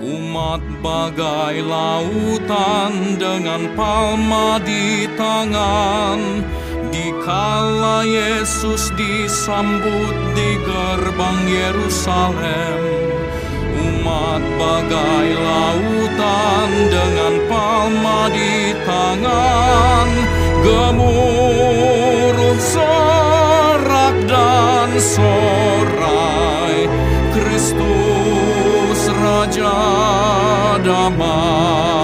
Umat 0.00 0.64
bagai 0.80 1.60
lautan 1.60 3.20
dengan 3.20 3.68
palma 3.76 4.56
di 4.64 5.04
tangan. 5.12 6.40
Dikala 6.88 8.08
Yesus 8.08 8.88
disambut 8.96 10.16
di 10.32 10.56
gerbang 10.64 11.40
Yerusalem 11.52 12.80
Umat 13.76 14.40
bagai 14.56 15.28
lautan 15.36 16.70
dengan 16.88 17.34
palma 17.44 18.32
di 18.32 18.72
tangan. 18.88 20.08
Gemuruh 20.64 22.56
dan 24.82 24.98
sorai 24.98 26.90
Kristus 27.30 29.02
Raja 29.14 29.78
damai 30.82 32.01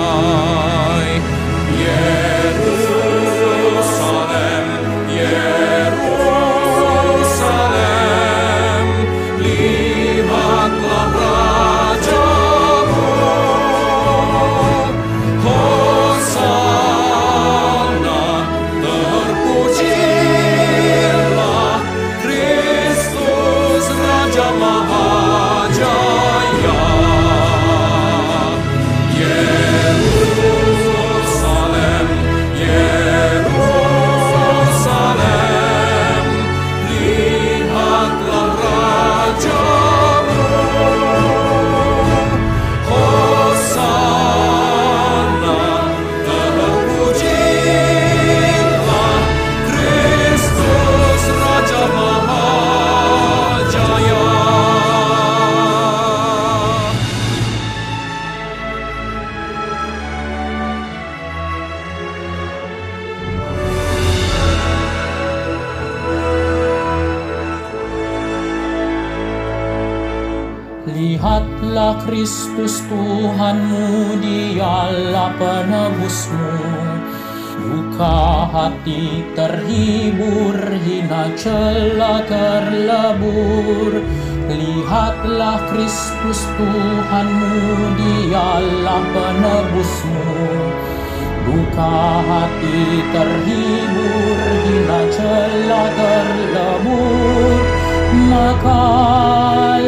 Maka 98.48 98.80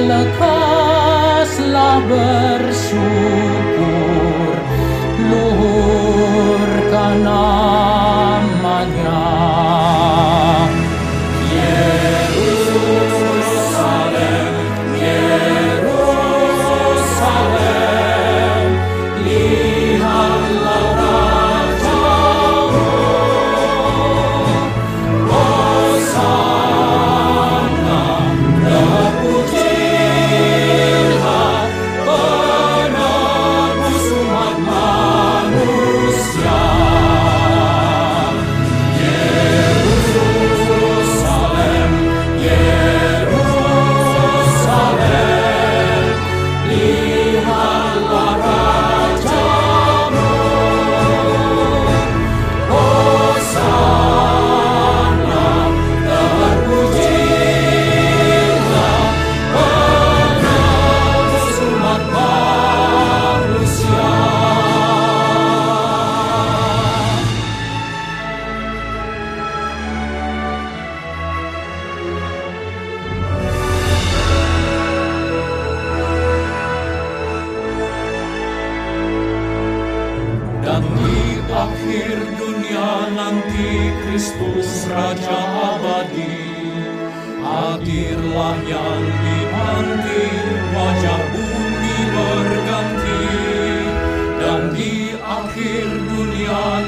lekaslah 0.05 1.97
bersyukur. 2.05 3.01
Luhurkan 5.33 7.25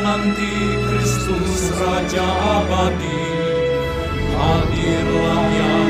nanti 0.01 0.53
Kristus 0.89 1.77
Raja 1.77 2.25
abadi. 2.65 3.21
Hadirlah 4.33 5.45
yang 5.53 5.82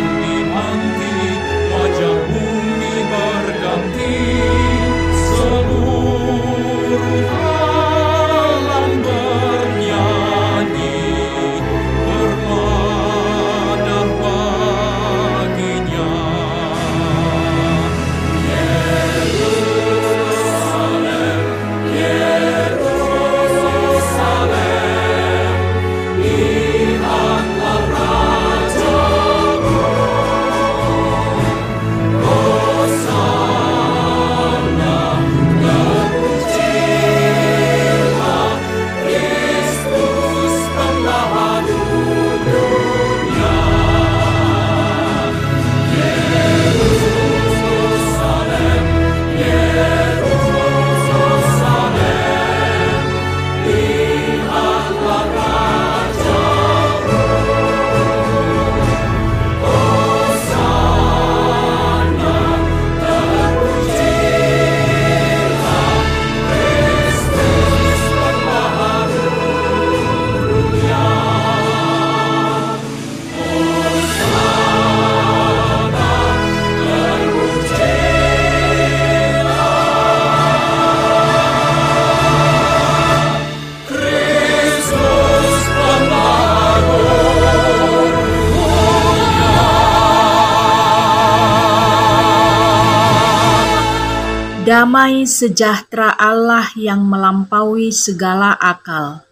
Damai 94.62 95.26
sejahtera 95.26 96.14
Allah 96.14 96.70
yang 96.78 97.02
melampaui 97.02 97.90
segala 97.90 98.54
akal. 98.54 99.26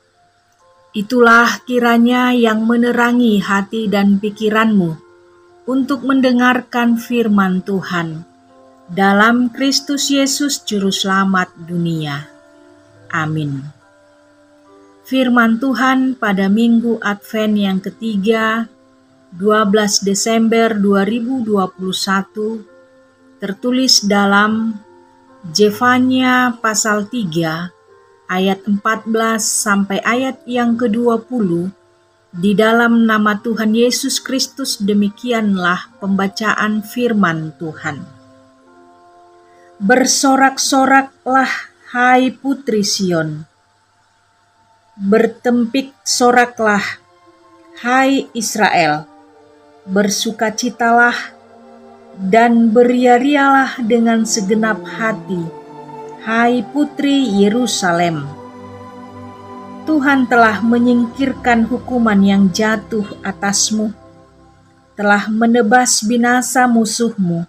Itulah 0.91 1.63
kiranya 1.63 2.35
yang 2.35 2.67
menerangi 2.67 3.39
hati 3.39 3.87
dan 3.87 4.19
pikiranmu 4.19 4.99
untuk 5.71 6.03
mendengarkan 6.03 6.99
firman 6.99 7.63
Tuhan 7.63 8.27
dalam 8.91 9.55
Kristus 9.55 10.11
Yesus 10.11 10.67
Juru 10.67 10.91
Selamat 10.91 11.55
dunia. 11.63 12.27
Amin. 13.15 13.63
Firman 15.07 15.63
Tuhan 15.63 16.19
pada 16.19 16.51
Minggu 16.51 16.99
Advent 16.99 17.55
yang 17.55 17.79
ketiga, 17.79 18.67
12 19.39 20.03
Desember 20.03 20.75
2021, 20.75 22.67
tertulis 23.39 24.03
dalam 24.11 24.75
Jefanya 25.41 26.61
pasal 26.61 27.09
3 27.09 27.73
ayat 28.29 28.61
14 28.69 29.41
sampai 29.41 29.97
ayat 30.05 30.45
yang 30.45 30.77
ke-20 30.77 31.73
di 32.29 32.53
dalam 32.53 33.09
nama 33.09 33.41
Tuhan 33.41 33.73
Yesus 33.73 34.21
Kristus 34.21 34.77
demikianlah 34.77 35.97
pembacaan 35.97 36.85
firman 36.85 37.57
Tuhan. 37.57 38.05
Bersorak-soraklah 39.81 41.49
hai 41.97 42.37
putri 42.37 42.85
Sion. 42.85 43.49
Bertempik 44.93 45.97
soraklah 46.05 46.85
hai 47.81 48.29
Israel. 48.37 49.09
Bersukacitalah 49.89 51.40
dan 52.19 52.75
beria-rialah 52.75 53.79
dengan 53.85 54.27
segenap 54.27 54.83
hati, 54.83 55.45
hai 56.27 56.65
putri 56.67 57.29
Yerusalem. 57.45 58.27
Tuhan 59.85 60.31
telah 60.31 60.63
menyingkirkan 60.63 61.67
hukuman 61.67 62.19
yang 62.23 62.51
jatuh 62.51 63.07
atasmu, 63.23 63.91
telah 64.95 65.27
menebas 65.31 66.03
binasa 66.05 66.67
musuhmu. 66.71 67.47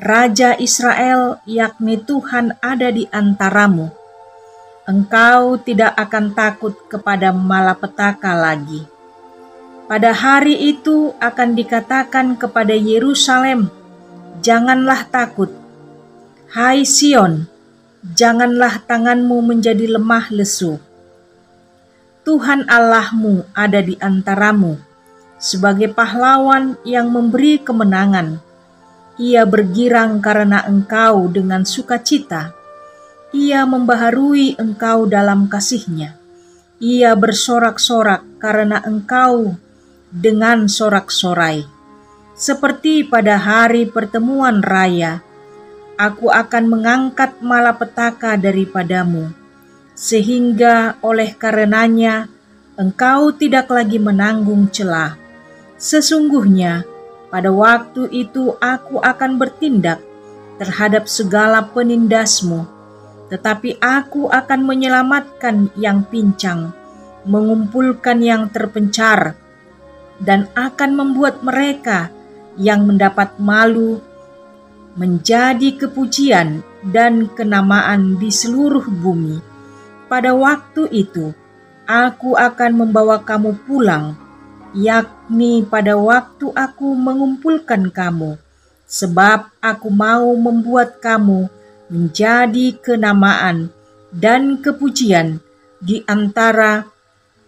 Raja 0.00 0.56
Israel, 0.56 1.44
yakni 1.44 2.00
Tuhan, 2.00 2.56
ada 2.64 2.88
di 2.88 3.04
antaramu. 3.12 3.92
Engkau 4.88 5.60
tidak 5.60 5.92
akan 5.94 6.32
takut 6.32 6.72
kepada 6.88 7.30
malapetaka 7.36 8.32
lagi 8.32 8.99
pada 9.90 10.14
hari 10.14 10.54
itu 10.70 11.10
akan 11.18 11.58
dikatakan 11.58 12.38
kepada 12.38 12.78
Yerusalem, 12.78 13.66
"Janganlah 14.38 15.10
takut, 15.10 15.50
hai 16.54 16.86
Sion, 16.86 17.50
janganlah 18.14 18.86
tanganmu 18.86 19.42
menjadi 19.42 19.98
lemah 19.98 20.30
lesu. 20.30 20.78
Tuhan 22.22 22.70
Allahmu 22.70 23.50
ada 23.50 23.82
di 23.82 23.98
antaramu 23.98 24.78
sebagai 25.40 25.90
pahlawan 25.90 26.76
yang 26.84 27.08
memberi 27.10 27.58
kemenangan. 27.58 28.38
Ia 29.18 29.42
bergirang 29.42 30.22
karena 30.22 30.64
engkau 30.64 31.28
dengan 31.28 31.64
sukacita. 31.66 32.52
Ia 33.34 33.66
membaharui 33.66 34.54
engkau 34.54 35.10
dalam 35.10 35.48
kasihnya. 35.48 36.16
Ia 36.80 37.12
bersorak-sorak 37.16 38.40
karena 38.40 38.80
engkau 38.84 39.56
dengan 40.10 40.66
sorak-sorai. 40.66 41.64
Seperti 42.34 43.06
pada 43.06 43.38
hari 43.38 43.86
pertemuan 43.86 44.60
raya, 44.60 45.22
aku 46.00 46.32
akan 46.32 46.64
mengangkat 46.66 47.38
malapetaka 47.38 48.34
daripadamu, 48.40 49.30
sehingga 49.92 50.98
oleh 51.04 51.36
karenanya 51.36 52.26
engkau 52.80 53.30
tidak 53.36 53.68
lagi 53.68 54.00
menanggung 54.00 54.72
celah. 54.72 55.20
Sesungguhnya, 55.80 56.84
pada 57.28 57.52
waktu 57.52 58.10
itu 58.10 58.56
aku 58.58 58.98
akan 59.00 59.36
bertindak 59.36 60.00
terhadap 60.56 61.08
segala 61.08 61.64
penindasmu, 61.72 62.68
tetapi 63.32 63.80
aku 63.80 64.28
akan 64.28 64.60
menyelamatkan 64.64 65.72
yang 65.76 66.04
pincang, 66.04 66.72
mengumpulkan 67.24 68.20
yang 68.20 68.48
terpencar, 68.52 69.39
dan 70.20 70.46
akan 70.52 70.90
membuat 70.94 71.40
mereka 71.40 72.12
yang 72.60 72.84
mendapat 72.84 73.40
malu 73.40 74.04
menjadi 74.94 75.80
kepujian 75.80 76.60
dan 76.84 77.30
kenamaan 77.32 78.20
di 78.20 78.28
seluruh 78.28 78.84
bumi. 78.84 79.40
Pada 80.10 80.34
waktu 80.34 80.90
itu, 80.90 81.32
aku 81.86 82.34
akan 82.36 82.84
membawa 82.84 83.22
kamu 83.22 83.54
pulang, 83.64 84.18
yakni 84.76 85.62
pada 85.62 85.94
waktu 85.94 86.50
aku 86.52 86.98
mengumpulkan 86.98 87.88
kamu, 87.94 88.36
sebab 88.84 89.48
aku 89.62 89.88
mau 89.88 90.34
membuat 90.34 90.98
kamu 90.98 91.46
menjadi 91.90 92.74
kenamaan 92.82 93.70
dan 94.10 94.58
kepujian 94.58 95.38
di 95.78 96.02
antara 96.04 96.86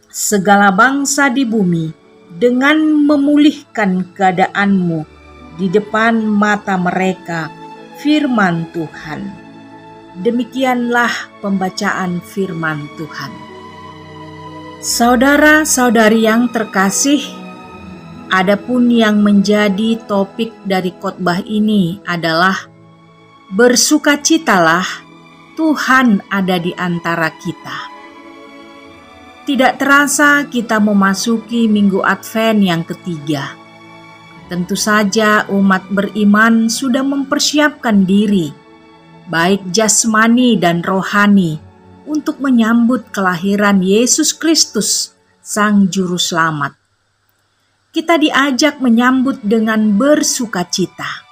segala 0.09 0.71
bangsa 0.71 1.27
di 1.27 1.43
bumi 1.43 2.02
dengan 2.37 2.81
memulihkan 3.05 4.13
keadaanmu 4.17 5.05
di 5.61 5.69
depan 5.69 6.25
mata 6.25 6.81
mereka, 6.81 7.53
firman 8.01 8.69
Tuhan. 8.73 9.21
Demikianlah 10.21 11.41
pembacaan 11.41 12.21
firman 12.21 12.85
Tuhan. 13.01 13.33
Saudara-saudari 14.83 16.27
yang 16.27 16.51
terkasih, 16.51 17.23
adapun 18.29 18.91
yang 18.91 19.23
menjadi 19.23 20.01
topik 20.05 20.53
dari 20.67 20.93
khotbah 20.99 21.41
ini 21.47 22.03
adalah 22.05 22.69
bersukacitalah 23.53 24.85
Tuhan 25.55 26.25
ada 26.33 26.57
di 26.57 26.73
antara 26.73 27.29
kita. 27.37 27.92
Tidak 29.43 29.75
terasa 29.75 30.47
kita 30.47 30.79
memasuki 30.79 31.67
minggu 31.67 31.99
Advent 32.07 32.63
yang 32.63 32.87
ketiga. 32.87 33.59
Tentu 34.47 34.79
saja 34.79 35.51
umat 35.51 35.91
beriman 35.91 36.71
sudah 36.71 37.03
mempersiapkan 37.03 38.07
diri, 38.07 38.55
baik 39.27 39.67
jasmani 39.75 40.55
dan 40.55 40.79
rohani, 40.87 41.59
untuk 42.07 42.39
menyambut 42.39 43.11
kelahiran 43.11 43.83
Yesus 43.83 44.31
Kristus, 44.31 45.11
Sang 45.43 45.91
Juru 45.91 46.23
Selamat. 46.23 46.79
Kita 47.91 48.23
diajak 48.23 48.79
menyambut 48.79 49.43
dengan 49.43 49.99
bersukacita. 49.99 51.27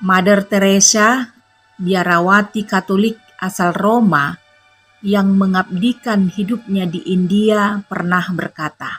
Mother 0.00 0.40
Teresa, 0.40 1.36
biarawati 1.76 2.64
Katolik 2.64 3.20
asal 3.36 3.76
Roma, 3.76 4.47
yang 5.04 5.38
mengabdikan 5.38 6.26
hidupnya 6.26 6.86
di 6.88 7.06
India 7.06 7.82
pernah 7.86 8.24
berkata, 8.34 8.98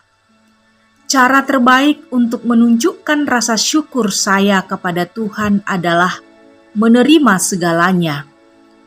"Cara 1.10 1.44
terbaik 1.44 2.08
untuk 2.16 2.48
menunjukkan 2.48 3.28
rasa 3.28 3.60
syukur 3.60 4.14
saya 4.14 4.64
kepada 4.64 5.04
Tuhan 5.04 5.66
adalah 5.68 6.24
menerima 6.78 7.36
segalanya, 7.42 8.24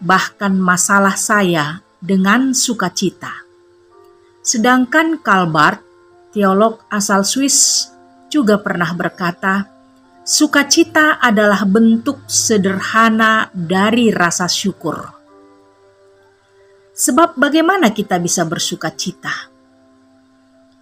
bahkan 0.00 0.56
masalah 0.56 1.18
saya, 1.20 1.84
dengan 2.00 2.56
sukacita." 2.56 3.44
Sedangkan 4.42 5.20
Kalbart, 5.20 5.84
teolog 6.32 6.82
asal 6.88 7.22
Swiss, 7.28 7.92
juga 8.32 8.56
pernah 8.56 8.90
berkata, 8.96 9.68
"Sukacita 10.24 11.20
adalah 11.20 11.68
bentuk 11.68 12.24
sederhana 12.24 13.52
dari 13.52 14.08
rasa 14.08 14.48
syukur." 14.48 15.21
Sebab 17.02 17.34
bagaimana 17.34 17.90
kita 17.90 18.22
bisa 18.22 18.46
bersuka 18.46 18.94
cita? 18.94 19.50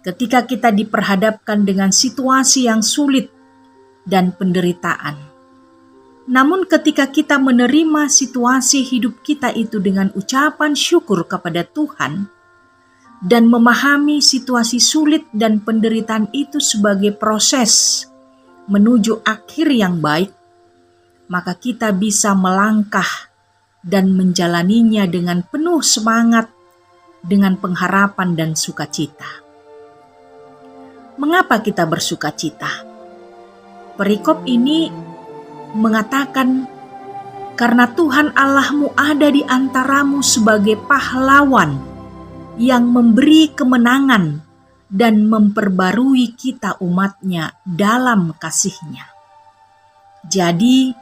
Ketika 0.05 0.45
kita 0.45 0.69
diperhadapkan 0.69 1.65
dengan 1.65 1.89
situasi 1.89 2.69
yang 2.69 2.85
sulit 2.85 3.33
dan 4.05 4.29
penderitaan. 4.29 5.17
Namun 6.29 6.69
ketika 6.69 7.09
kita 7.09 7.41
menerima 7.41 8.05
situasi 8.05 8.85
hidup 8.85 9.25
kita 9.25 9.49
itu 9.57 9.81
dengan 9.81 10.13
ucapan 10.13 10.77
syukur 10.77 11.25
kepada 11.25 11.65
Tuhan 11.65 12.29
dan 13.25 13.49
memahami 13.49 14.21
situasi 14.21 14.77
sulit 14.77 15.25
dan 15.33 15.57
penderitaan 15.65 16.29
itu 16.37 16.61
sebagai 16.61 17.17
proses 17.17 18.05
menuju 18.69 19.25
akhir 19.25 19.73
yang 19.73 19.97
baik, 19.97 20.29
maka 21.25 21.57
kita 21.57 21.89
bisa 21.89 22.37
melangkah 22.37 23.30
dan 23.81 24.13
menjalaninya 24.13 25.09
dengan 25.09 25.41
penuh 25.45 25.81
semangat, 25.81 26.49
dengan 27.21 27.57
pengharapan 27.57 28.37
dan 28.37 28.51
sukacita. 28.53 29.41
Mengapa 31.17 31.61
kita 31.61 31.85
bersukacita? 31.85 32.87
Perikop 33.97 34.45
ini 34.49 34.89
mengatakan 35.77 36.65
karena 37.53 37.85
Tuhan 37.93 38.33
Allahmu 38.33 38.97
ada 38.97 39.29
di 39.29 39.45
antaramu 39.45 40.25
sebagai 40.25 40.81
pahlawan 40.89 41.77
yang 42.57 42.89
memberi 42.89 43.53
kemenangan 43.53 44.41
dan 44.91 45.29
memperbarui 45.29 46.33
kita 46.35 46.81
umatnya 46.83 47.55
dalam 47.63 48.35
kasihnya. 48.35 49.07
Jadi, 50.27 50.93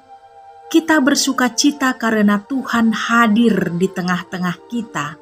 kita 0.69 1.01
bersuka 1.01 1.49
cita 1.49 1.97
karena 1.97 2.45
Tuhan 2.45 2.93
hadir 2.93 3.73
di 3.73 3.89
tengah-tengah 3.89 4.69
kita 4.69 5.17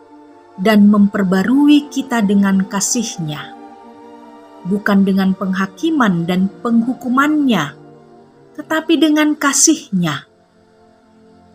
dan 0.60 0.92
memperbarui 0.92 1.88
kita 1.88 2.20
dengan 2.20 2.68
kasihnya, 2.68 3.56
bukan 4.68 5.08
dengan 5.08 5.32
penghakiman 5.32 6.28
dan 6.28 6.52
penghukumannya, 6.52 7.80
tetapi 8.60 8.94
dengan 9.00 9.40
kasihnya. 9.40 10.28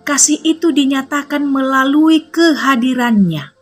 Kasih 0.03 0.41
itu 0.43 0.75
dinyatakan 0.75 1.47
melalui 1.47 2.27
kehadirannya. 2.27 3.55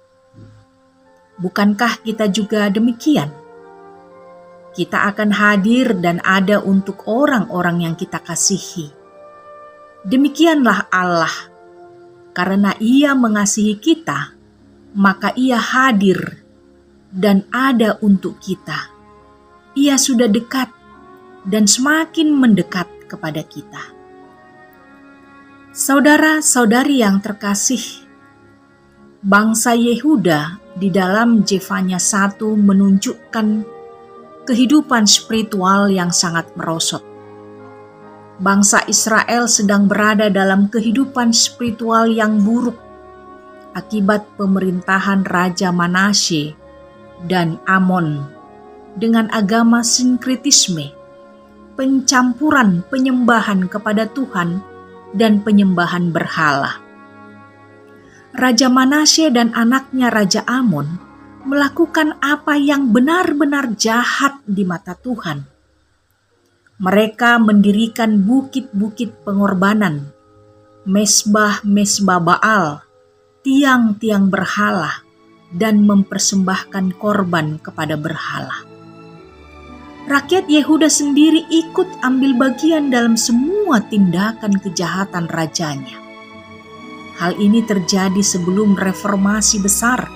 Bukankah 1.36 2.00
kita 2.00 2.32
juga 2.32 2.70
demikian? 2.72 3.40
kita 4.70 5.10
akan 5.10 5.34
hadir 5.34 5.98
dan 5.98 6.22
ada 6.22 6.62
untuk 6.62 7.02
orang-orang 7.10 7.90
yang 7.90 7.94
kita 7.98 8.22
kasihi. 8.22 8.99
Demikianlah 10.00 10.88
Allah, 10.88 11.34
karena 12.32 12.72
Ia 12.80 13.12
mengasihi 13.12 13.76
kita, 13.76 14.32
maka 14.96 15.36
Ia 15.36 15.60
hadir 15.60 16.40
dan 17.12 17.44
ada 17.52 18.00
untuk 18.00 18.40
kita. 18.40 18.88
Ia 19.76 20.00
sudah 20.00 20.24
dekat 20.24 20.72
dan 21.44 21.68
semakin 21.68 22.32
mendekat 22.32 22.88
kepada 23.12 23.44
kita. 23.44 23.92
Saudara-saudari 25.70 27.04
yang 27.04 27.20
terkasih, 27.20 28.08
bangsa 29.20 29.76
Yehuda 29.76 30.58
di 30.80 30.88
dalam 30.88 31.44
Jevanya 31.44 32.00
1 32.00 32.40
menunjukkan 32.56 33.46
kehidupan 34.48 35.04
spiritual 35.04 35.92
yang 35.92 36.08
sangat 36.08 36.48
merosot. 36.56 37.09
Bangsa 38.40 38.88
Israel 38.88 39.44
sedang 39.52 39.84
berada 39.84 40.32
dalam 40.32 40.72
kehidupan 40.72 41.36
spiritual 41.36 42.08
yang 42.08 42.40
buruk 42.40 42.80
akibat 43.76 44.24
pemerintahan 44.40 45.28
Raja 45.28 45.68
Manasye 45.68 46.56
dan 47.28 47.60
Amon 47.68 48.24
dengan 48.96 49.28
agama 49.28 49.84
sinkritisme, 49.84 50.88
pencampuran 51.76 52.80
penyembahan 52.88 53.68
kepada 53.68 54.08
Tuhan 54.08 54.64
dan 55.12 55.44
penyembahan 55.44 56.08
berhala. 56.08 56.80
Raja 58.32 58.72
Manasye 58.72 59.28
dan 59.28 59.52
anaknya 59.52 60.08
Raja 60.08 60.48
Amon 60.48 60.96
melakukan 61.44 62.16
apa 62.24 62.56
yang 62.56 62.88
benar-benar 62.88 63.76
jahat 63.76 64.40
di 64.48 64.64
mata 64.64 64.96
Tuhan. 64.96 65.59
Mereka 66.80 67.36
mendirikan 67.44 68.24
bukit-bukit 68.24 69.12
pengorbanan, 69.20 70.16
mesbah-mesbah 70.88 72.20
Baal, 72.24 72.80
tiang-tiang 73.44 74.32
berhala, 74.32 75.04
dan 75.52 75.84
mempersembahkan 75.84 76.96
korban 76.96 77.60
kepada 77.60 78.00
berhala. 78.00 78.64
Rakyat 80.08 80.48
Yehuda 80.48 80.88
sendiri 80.88 81.44
ikut 81.52 82.00
ambil 82.00 82.48
bagian 82.48 82.88
dalam 82.88 83.12
semua 83.12 83.84
tindakan 83.84 84.56
kejahatan 84.56 85.28
rajanya. 85.28 86.00
Hal 87.20 87.36
ini 87.36 87.60
terjadi 87.60 88.24
sebelum 88.24 88.80
reformasi 88.80 89.60
besar 89.60 90.08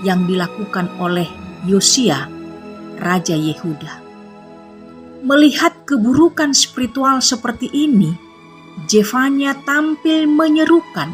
yang 0.00 0.24
dilakukan 0.24 0.88
oleh 0.96 1.28
Yosia, 1.68 2.32
Raja 2.96 3.36
Yehuda. 3.36 3.97
Melihat 5.18 5.82
keburukan 5.82 6.54
spiritual 6.54 7.18
seperti 7.18 7.66
ini, 7.74 8.14
Jevanya 8.86 9.58
tampil 9.66 10.30
menyerukan 10.30 11.10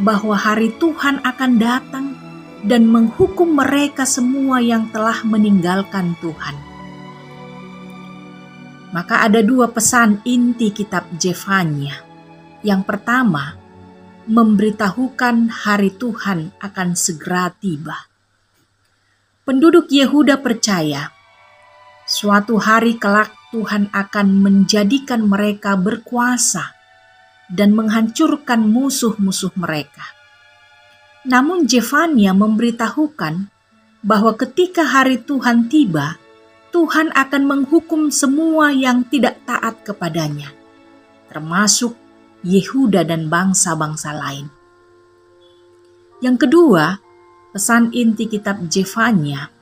bahwa 0.00 0.32
hari 0.32 0.72
Tuhan 0.80 1.20
akan 1.20 1.52
datang 1.60 2.06
dan 2.64 2.88
menghukum 2.88 3.52
mereka 3.52 4.08
semua 4.08 4.64
yang 4.64 4.88
telah 4.88 5.20
meninggalkan 5.28 6.16
Tuhan. 6.24 6.56
Maka 8.96 9.28
ada 9.28 9.44
dua 9.44 9.68
pesan 9.68 10.24
inti 10.24 10.72
kitab 10.72 11.04
Jevanya. 11.20 12.00
Yang 12.64 12.88
pertama, 12.88 13.60
memberitahukan 14.24 15.52
hari 15.52 15.92
Tuhan 15.92 16.56
akan 16.56 16.88
segera 16.96 17.52
tiba. 17.52 18.08
Penduduk 19.44 19.92
Yehuda 19.92 20.40
percaya 20.40 21.12
suatu 22.06 22.56
hari 22.56 22.96
kelak 22.96 23.41
Tuhan 23.52 23.92
akan 23.92 24.26
menjadikan 24.40 25.28
mereka 25.28 25.76
berkuasa 25.76 26.72
dan 27.52 27.76
menghancurkan 27.76 28.64
musuh-musuh 28.64 29.52
mereka. 29.60 30.08
Namun 31.28 31.68
Jevania 31.68 32.32
memberitahukan 32.32 33.52
bahwa 34.02 34.32
ketika 34.40 34.88
hari 34.88 35.20
Tuhan 35.20 35.68
tiba, 35.68 36.16
Tuhan 36.72 37.12
akan 37.12 37.42
menghukum 37.44 38.08
semua 38.08 38.72
yang 38.72 39.04
tidak 39.06 39.44
taat 39.44 39.84
kepadanya, 39.84 40.50
termasuk 41.28 41.94
Yehuda 42.42 43.06
dan 43.06 43.28
bangsa-bangsa 43.28 44.16
lain. 44.16 44.48
Yang 46.24 46.48
kedua, 46.48 46.98
pesan 47.52 47.92
inti 47.92 48.26
kitab 48.26 48.64
Jevanya, 48.66 49.52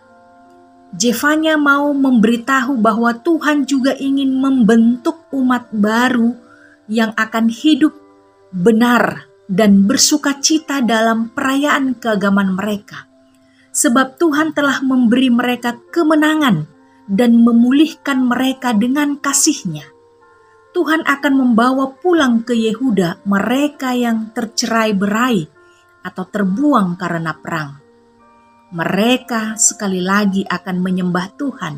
Jevanya 0.90 1.54
mau 1.54 1.94
memberitahu 1.94 2.74
bahwa 2.82 3.14
Tuhan 3.14 3.62
juga 3.62 3.94
ingin 3.94 4.34
membentuk 4.34 5.22
umat 5.30 5.70
baru 5.70 6.34
yang 6.90 7.14
akan 7.14 7.46
hidup 7.46 7.94
benar 8.50 9.30
dan 9.46 9.86
bersuka 9.86 10.42
cita 10.42 10.82
dalam 10.82 11.30
perayaan 11.30 11.94
keagamaan 11.94 12.58
mereka. 12.58 13.06
Sebab 13.70 14.18
Tuhan 14.18 14.50
telah 14.50 14.82
memberi 14.82 15.30
mereka 15.30 15.78
kemenangan 15.94 16.66
dan 17.06 17.38
memulihkan 17.38 18.26
mereka 18.26 18.74
dengan 18.74 19.14
kasihnya. 19.14 19.86
Tuhan 20.74 21.06
akan 21.06 21.34
membawa 21.38 21.94
pulang 22.02 22.42
ke 22.42 22.54
Yehuda 22.54 23.22
mereka 23.30 23.94
yang 23.94 24.34
tercerai 24.34 24.90
berai 24.94 25.46
atau 26.02 26.24
terbuang 26.26 26.98
karena 26.98 27.34
perang 27.34 27.79
mereka 28.70 29.58
sekali 29.58 29.98
lagi 29.98 30.46
akan 30.46 30.76
menyembah 30.78 31.26
Tuhan 31.34 31.74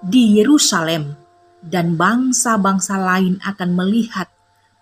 di 0.00 0.40
Yerusalem, 0.40 1.14
dan 1.62 1.94
bangsa-bangsa 1.94 2.98
lain 2.98 3.38
akan 3.38 3.70
melihat 3.76 4.26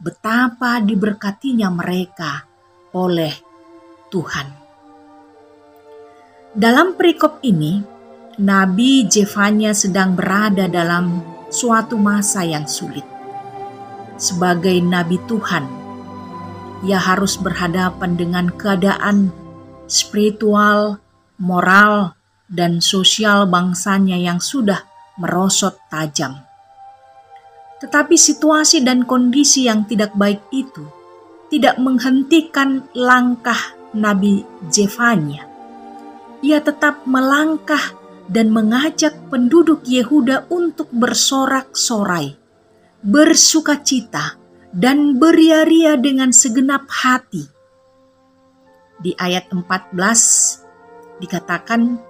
betapa 0.01 0.81
diberkatinya 0.81 1.69
mereka 1.69 2.49
oleh 2.97 3.35
Tuhan. 4.09 4.49
Dalam 6.57 6.97
perikop 6.97 7.45
ini, 7.45 7.85
Nabi 8.41 9.05
Jevanya 9.05 9.77
sedang 9.77 10.17
berada 10.17 10.65
dalam 10.71 11.21
suatu 11.53 12.01
masa 12.01 12.47
yang 12.47 12.65
sulit. 12.65 13.05
Sebagai 14.17 14.81
nabi 14.81 15.21
Tuhan, 15.29 15.69
ia 16.89 16.97
harus 16.97 17.37
berhadapan 17.37 18.17
dengan 18.17 18.49
keadaan 18.49 19.29
spiritual 19.85 20.97
moral, 21.40 22.14
dan 22.50 22.85
sosial 22.85 23.48
bangsanya 23.48 24.18
yang 24.20 24.42
sudah 24.42 24.85
merosot 25.16 25.79
tajam. 25.88 26.42
Tetapi 27.81 28.18
situasi 28.18 28.85
dan 28.85 29.09
kondisi 29.09 29.64
yang 29.64 29.88
tidak 29.88 30.12
baik 30.12 30.44
itu 30.53 30.85
tidak 31.48 31.81
menghentikan 31.81 32.85
langkah 32.92 33.59
Nabi 33.96 34.44
Jevanya. 34.68 35.48
Ia 36.44 36.61
tetap 36.61 37.09
melangkah 37.09 37.96
dan 38.31 38.55
mengajak 38.55 39.16
penduduk 39.33 39.83
Yehuda 39.83 40.46
untuk 40.53 40.87
bersorak-sorai, 40.94 42.38
bersuka 43.03 43.83
cita, 43.83 44.38
dan 44.70 45.18
beria-ria 45.18 45.98
dengan 45.98 46.31
segenap 46.31 46.87
hati. 46.87 47.50
Di 49.03 49.16
ayat 49.18 49.50
14 49.50 50.70
dikatakan, 51.21 52.01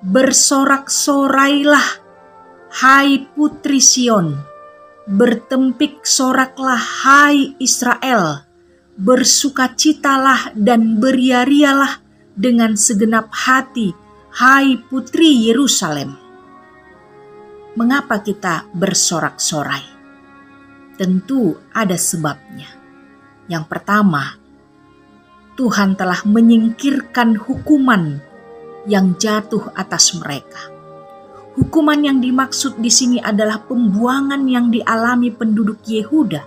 Bersorak-sorailah, 0.00 1.88
hai 2.84 3.28
putri 3.36 3.84
Sion, 3.84 4.32
bertempik 5.04 6.06
soraklah, 6.08 6.80
hai 7.04 7.52
Israel, 7.60 8.46
bersukacitalah 8.96 10.56
dan 10.56 10.96
beriarialah 10.96 12.00
dengan 12.32 12.80
segenap 12.80 13.28
hati, 13.28 13.92
hai 14.40 14.80
putri 14.88 15.52
Yerusalem. 15.52 16.16
Mengapa 17.76 18.24
kita 18.24 18.68
bersorak-sorai? 18.72 19.84
Tentu 20.96 21.56
ada 21.76 21.96
sebabnya, 21.96 22.72
Yang 23.50 23.64
pertama, 23.66 24.40
Tuhan 25.60 25.92
telah 25.98 26.24
menyingkirkan 26.24 27.36
hukuman 27.36 28.29
yang 28.90 29.14
jatuh 29.14 29.70
atas 29.78 30.18
mereka. 30.18 30.74
Hukuman 31.54 32.02
yang 32.02 32.18
dimaksud 32.18 32.82
di 32.82 32.90
sini 32.90 33.18
adalah 33.22 33.62
pembuangan 33.62 34.42
yang 34.50 34.74
dialami 34.74 35.30
penduduk 35.30 35.78
Yehuda, 35.86 36.42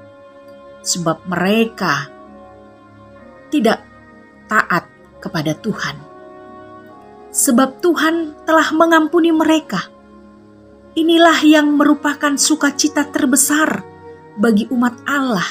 sebab 0.83 1.23
mereka 1.31 2.11
tidak 3.47 3.79
taat 4.51 4.83
kepada 5.23 5.55
Tuhan. 5.55 5.95
Sebab 7.31 7.79
Tuhan 7.79 8.45
telah 8.45 8.69
mengampuni 8.75 9.31
mereka. 9.31 9.87
Inilah 10.93 11.39
yang 11.41 11.73
merupakan 11.73 12.37
sukacita 12.37 13.09
terbesar 13.09 13.81
bagi 14.37 14.69
umat 14.69 14.93
Allah, 15.09 15.47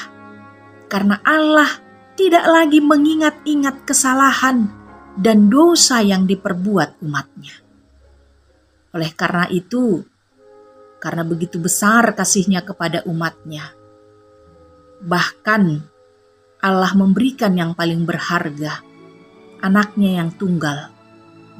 karena 0.87 1.19
Allah 1.25 1.67
tidak 2.15 2.45
lagi 2.47 2.79
mengingat-ingat 2.79 3.83
kesalahan 3.83 4.82
dan 5.17 5.49
dosa 5.49 6.01
yang 6.01 6.25
diperbuat 6.25 7.01
umatnya. 7.05 7.55
Oleh 8.93 9.11
karena 9.13 9.49
itu, 9.49 10.05
karena 11.01 11.25
begitu 11.25 11.57
besar 11.57 12.13
kasihnya 12.13 12.61
kepada 12.61 13.01
umatnya, 13.09 13.73
bahkan 15.01 15.83
Allah 16.63 16.93
memberikan 16.95 17.53
yang 17.57 17.75
paling 17.75 18.05
berharga, 18.07 18.79
anaknya 19.59 20.23
yang 20.23 20.29
tunggal, 20.33 20.93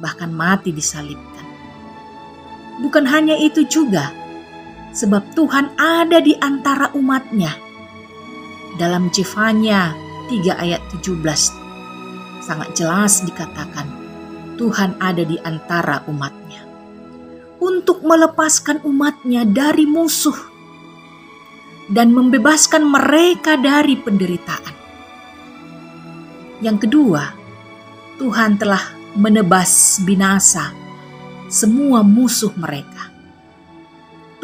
bahkan 0.00 0.32
mati 0.32 0.72
disalibkan. 0.72 1.44
Bukan 2.82 3.06
hanya 3.06 3.38
itu 3.38 3.66
juga, 3.66 4.10
sebab 4.94 5.34
Tuhan 5.34 5.74
ada 5.78 6.18
di 6.18 6.34
antara 6.38 6.90
umatnya. 6.94 7.54
Dalam 8.74 9.10
Jefanya 9.14 9.94
3 10.26 10.58
ayat 10.58 10.82
17, 10.90 11.63
sangat 12.44 12.76
jelas 12.76 13.24
dikatakan, 13.24 13.88
Tuhan 14.60 15.00
ada 15.00 15.24
di 15.24 15.40
antara 15.40 16.04
umatnya 16.04 16.60
untuk 17.64 18.04
melepaskan 18.04 18.84
umatnya 18.84 19.48
dari 19.48 19.88
musuh 19.88 20.36
dan 21.88 22.12
membebaskan 22.12 22.84
mereka 22.84 23.56
dari 23.56 23.96
penderitaan. 23.96 24.76
Yang 26.60 26.88
kedua, 26.88 27.32
Tuhan 28.20 28.60
telah 28.60 28.84
menebas 29.16 30.00
binasa 30.04 30.72
semua 31.48 32.04
musuh 32.04 32.52
mereka. 32.56 33.08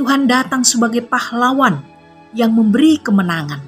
Tuhan 0.00 0.24
datang 0.24 0.64
sebagai 0.64 1.04
pahlawan 1.04 1.84
yang 2.32 2.56
memberi 2.56 2.96
kemenangan. 2.96 3.60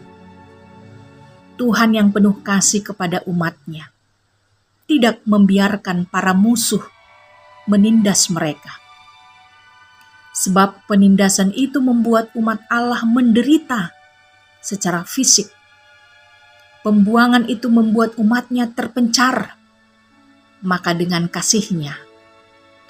Tuhan 1.60 1.92
yang 1.92 2.08
penuh 2.08 2.40
kasih 2.40 2.80
kepada 2.80 3.20
umatnya 3.28 3.91
tidak 4.92 5.24
membiarkan 5.24 6.04
para 6.04 6.36
musuh 6.36 6.84
menindas 7.64 8.28
mereka 8.28 8.82
sebab 10.32 10.88
penindasan 10.88 11.52
itu 11.52 11.78
membuat 11.78 12.32
umat 12.32 12.64
Allah 12.72 13.04
menderita 13.04 13.92
secara 14.64 15.04
fisik. 15.04 15.52
Pembuangan 16.82 17.46
itu 17.46 17.70
membuat 17.70 18.18
umatnya 18.18 18.66
terpencar. 18.72 19.54
Maka 20.66 20.94
dengan 20.94 21.30
kasihnya, 21.30 21.94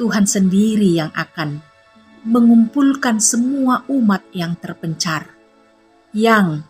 Tuhan 0.00 0.24
sendiri 0.24 0.96
yang 0.96 1.12
akan 1.12 1.60
mengumpulkan 2.24 3.18
semua 3.20 3.84
umat 3.88 4.22
yang 4.32 4.56
terpencar, 4.56 5.28
yang 6.12 6.64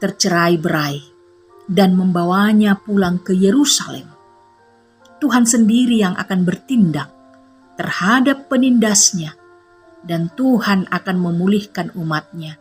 tercerai-berai, 0.00 1.00
dan 1.68 1.96
membawanya 1.96 2.76
pulang 2.76 3.20
ke 3.20 3.32
Yerusalem. 3.32 4.19
Tuhan 5.20 5.44
sendiri 5.44 6.00
yang 6.00 6.16
akan 6.16 6.48
bertindak 6.48 7.12
terhadap 7.76 8.48
penindasnya 8.48 9.36
dan 10.00 10.32
Tuhan 10.32 10.88
akan 10.88 11.16
memulihkan 11.20 11.92
umatnya 11.92 12.56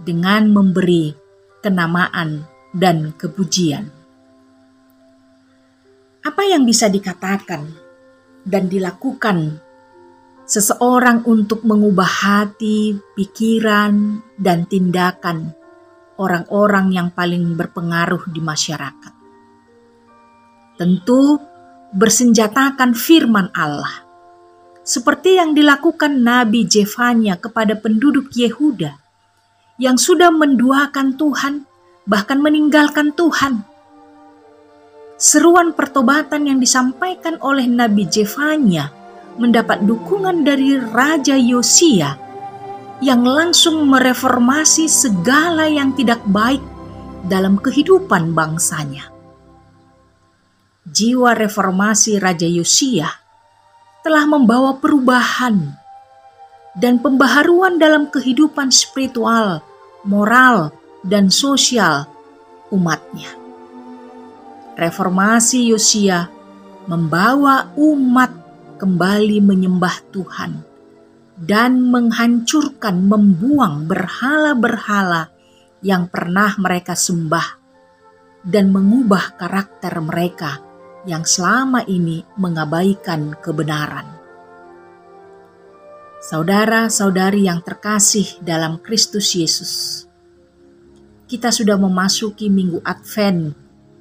dengan 0.00 0.48
memberi 0.48 1.12
kenamaan 1.60 2.48
dan 2.72 3.12
kepujian. 3.12 3.92
Apa 6.24 6.42
yang 6.44 6.64
bisa 6.64 6.88
dikatakan 6.88 7.68
dan 8.44 8.68
dilakukan 8.68 9.60
seseorang 10.48 11.28
untuk 11.28 11.64
mengubah 11.64 12.08
hati, 12.08 12.96
pikiran, 13.16 14.24
dan 14.40 14.64
tindakan 14.64 15.52
orang-orang 16.16 16.92
yang 16.92 17.08
paling 17.12 17.56
berpengaruh 17.56 18.28
di 18.32 18.40
masyarakat? 18.40 19.12
Tentu 20.78 21.36
bersenjatakan 21.94 22.92
firman 22.92 23.48
Allah 23.56 24.08
seperti 24.88 25.36
yang 25.36 25.52
dilakukan 25.52 26.24
Nabi 26.24 26.64
Jefanya 26.64 27.36
kepada 27.36 27.76
penduduk 27.76 28.32
Yehuda 28.32 28.96
yang 29.76 30.00
sudah 30.00 30.32
menduakan 30.32 31.20
Tuhan, 31.20 31.68
bahkan 32.08 32.40
meninggalkan 32.40 33.12
Tuhan. 33.12 33.68
Seruan 35.20 35.76
pertobatan 35.76 36.48
yang 36.48 36.56
disampaikan 36.56 37.36
oleh 37.44 37.68
Nabi 37.68 38.08
Jefanya 38.08 38.88
mendapat 39.36 39.84
dukungan 39.84 40.40
dari 40.40 40.80
Raja 40.80 41.36
Yosia 41.36 42.16
yang 43.04 43.22
langsung 43.28 43.86
mereformasi 43.86 44.88
segala 44.88 45.68
yang 45.68 45.92
tidak 45.94 46.24
baik 46.24 46.64
dalam 47.28 47.60
kehidupan 47.60 48.32
bangsanya. 48.32 49.17
Jiwa 50.88 51.36
reformasi 51.36 52.16
Raja 52.16 52.48
Yosia 52.48 53.12
telah 54.00 54.24
membawa 54.24 54.80
perubahan 54.80 55.76
dan 56.72 56.96
pembaharuan 57.04 57.76
dalam 57.76 58.08
kehidupan 58.08 58.72
spiritual, 58.72 59.60
moral, 60.08 60.72
dan 61.04 61.28
sosial 61.28 62.08
umatnya. 62.72 63.28
Reformasi 64.80 65.68
Yosia 65.68 66.32
membawa 66.88 67.68
umat 67.76 68.32
kembali 68.80 69.44
menyembah 69.44 70.08
Tuhan 70.08 70.64
dan 71.36 71.84
menghancurkan, 71.84 73.04
membuang 73.04 73.84
berhala-berhala 73.84 75.28
yang 75.84 76.08
pernah 76.08 76.56
mereka 76.56 76.96
sembah 76.96 77.60
dan 78.40 78.72
mengubah 78.72 79.36
karakter 79.36 79.92
mereka 80.00 80.67
yang 81.06 81.22
selama 81.22 81.86
ini 81.86 82.26
mengabaikan 82.34 83.36
kebenaran. 83.38 84.18
Saudara-saudari 86.18 87.46
yang 87.46 87.62
terkasih 87.62 88.42
dalam 88.42 88.82
Kristus 88.82 89.38
Yesus, 89.38 90.02
kita 91.30 91.54
sudah 91.54 91.78
memasuki 91.78 92.50
minggu 92.50 92.82
Advent 92.82 93.54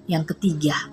yang 0.09 0.25
ketiga. 0.25 0.89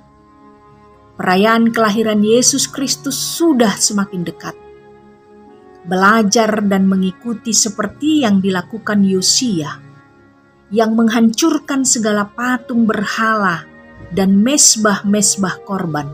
Perayaan 1.17 1.73
kelahiran 1.73 2.21
Yesus 2.21 2.69
Kristus 2.69 3.17
sudah 3.17 3.73
semakin 3.73 4.27
dekat. 4.27 4.57
Belajar 5.89 6.61
dan 6.65 6.91
mengikuti 6.91 7.55
seperti 7.57 8.27
yang 8.27 8.43
dilakukan 8.45 9.05
Yosia, 9.07 9.81
yang 10.75 10.93
menghancurkan 10.93 11.87
segala 11.87 12.29
patung 12.29 12.85
berhala 12.85 13.74
dan 14.13 14.43
mesbah-mesbah 14.43 15.65
korban 15.65 16.11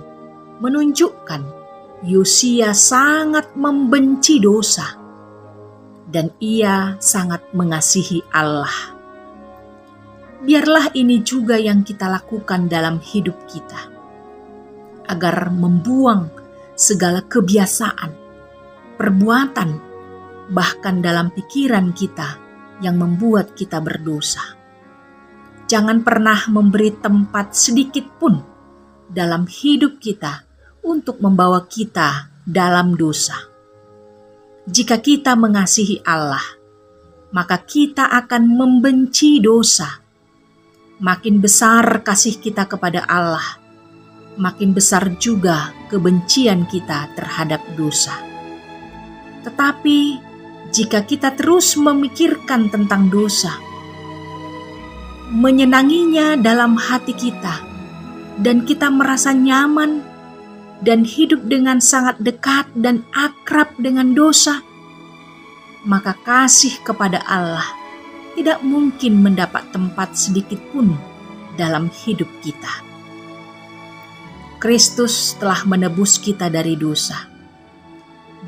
menunjukkan 0.61 1.43
Yosia 2.01 2.72
sangat 2.72 3.53
membenci 3.57 4.41
dosa 4.41 4.97
dan 6.09 6.32
ia 6.41 6.97
sangat 6.97 7.45
mengasihi 7.53 8.24
Allah. 8.32 8.97
Biarlah 10.41 10.97
ini 10.97 11.20
juga 11.20 11.61
yang 11.61 11.84
kita 11.84 12.09
lakukan 12.09 12.72
dalam 12.72 12.97
hidup 13.05 13.36
kita, 13.45 13.93
agar 15.12 15.53
membuang 15.53 16.32
segala 16.72 17.20
kebiasaan, 17.20 18.16
perbuatan, 18.97 19.70
bahkan 20.49 21.05
dalam 21.05 21.28
pikiran 21.30 21.93
kita 21.93 22.41
yang 22.80 22.97
membuat 22.97 23.53
kita 23.53 23.78
berdosa 23.84 24.59
jangan 25.71 26.03
pernah 26.03 26.51
memberi 26.51 26.91
tempat 26.99 27.55
sedikit 27.55 28.03
pun 28.18 28.43
dalam 29.07 29.47
hidup 29.47 30.03
kita 30.03 30.43
untuk 30.83 31.23
membawa 31.23 31.71
kita 31.71 32.27
dalam 32.43 32.99
dosa. 32.99 33.39
Jika 34.66 34.99
kita 34.99 35.39
mengasihi 35.39 36.03
Allah, 36.03 36.43
maka 37.31 37.62
kita 37.62 38.11
akan 38.11 38.51
membenci 38.51 39.39
dosa. 39.39 40.03
Makin 40.99 41.39
besar 41.39 42.03
kasih 42.03 42.43
kita 42.43 42.66
kepada 42.66 43.07
Allah, 43.07 43.62
makin 44.43 44.75
besar 44.75 45.07
juga 45.23 45.71
kebencian 45.87 46.66
kita 46.66 47.14
terhadap 47.14 47.62
dosa. 47.79 48.18
Tetapi 49.47 49.99
jika 50.75 51.07
kita 51.07 51.33
terus 51.39 51.79
memikirkan 51.81 52.68
tentang 52.68 53.09
dosa, 53.09 53.70
menyenanginya 55.31 56.35
dalam 56.35 56.74
hati 56.74 57.14
kita, 57.14 57.62
dan 58.43 58.66
kita 58.66 58.91
merasa 58.91 59.31
nyaman 59.31 60.03
dan 60.83 61.07
hidup 61.07 61.47
dengan 61.47 61.78
sangat 61.78 62.18
dekat 62.18 62.66
dan 62.74 63.07
akrab 63.14 63.70
dengan 63.78 64.11
dosa, 64.11 64.59
maka 65.87 66.18
kasih 66.26 66.83
kepada 66.83 67.22
Allah 67.31 67.62
tidak 68.35 68.59
mungkin 68.66 69.22
mendapat 69.22 69.70
tempat 69.70 70.18
sedikit 70.18 70.59
pun 70.74 70.99
dalam 71.55 71.87
hidup 71.87 72.28
kita. 72.43 72.83
Kristus 74.59 75.39
telah 75.39 75.62
menebus 75.62 76.18
kita 76.18 76.51
dari 76.51 76.74
dosa. 76.74 77.31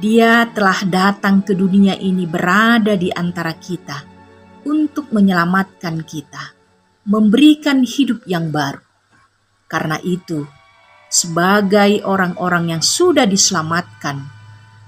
Dia 0.03 0.51
telah 0.51 0.83
datang 0.83 1.47
ke 1.47 1.55
dunia 1.55 1.95
ini 1.95 2.27
berada 2.27 2.99
di 2.99 3.09
antara 3.15 3.55
kita 3.55 4.03
untuk 4.67 5.09
menyelamatkan 5.15 6.03
kita 6.03 6.52
memberikan 7.03 7.83
hidup 7.83 8.23
yang 8.27 8.55
baru. 8.55 8.83
Karena 9.67 9.99
itu, 10.05 10.47
sebagai 11.09 12.05
orang-orang 12.05 12.77
yang 12.77 12.83
sudah 12.85 13.25
diselamatkan, 13.25 14.23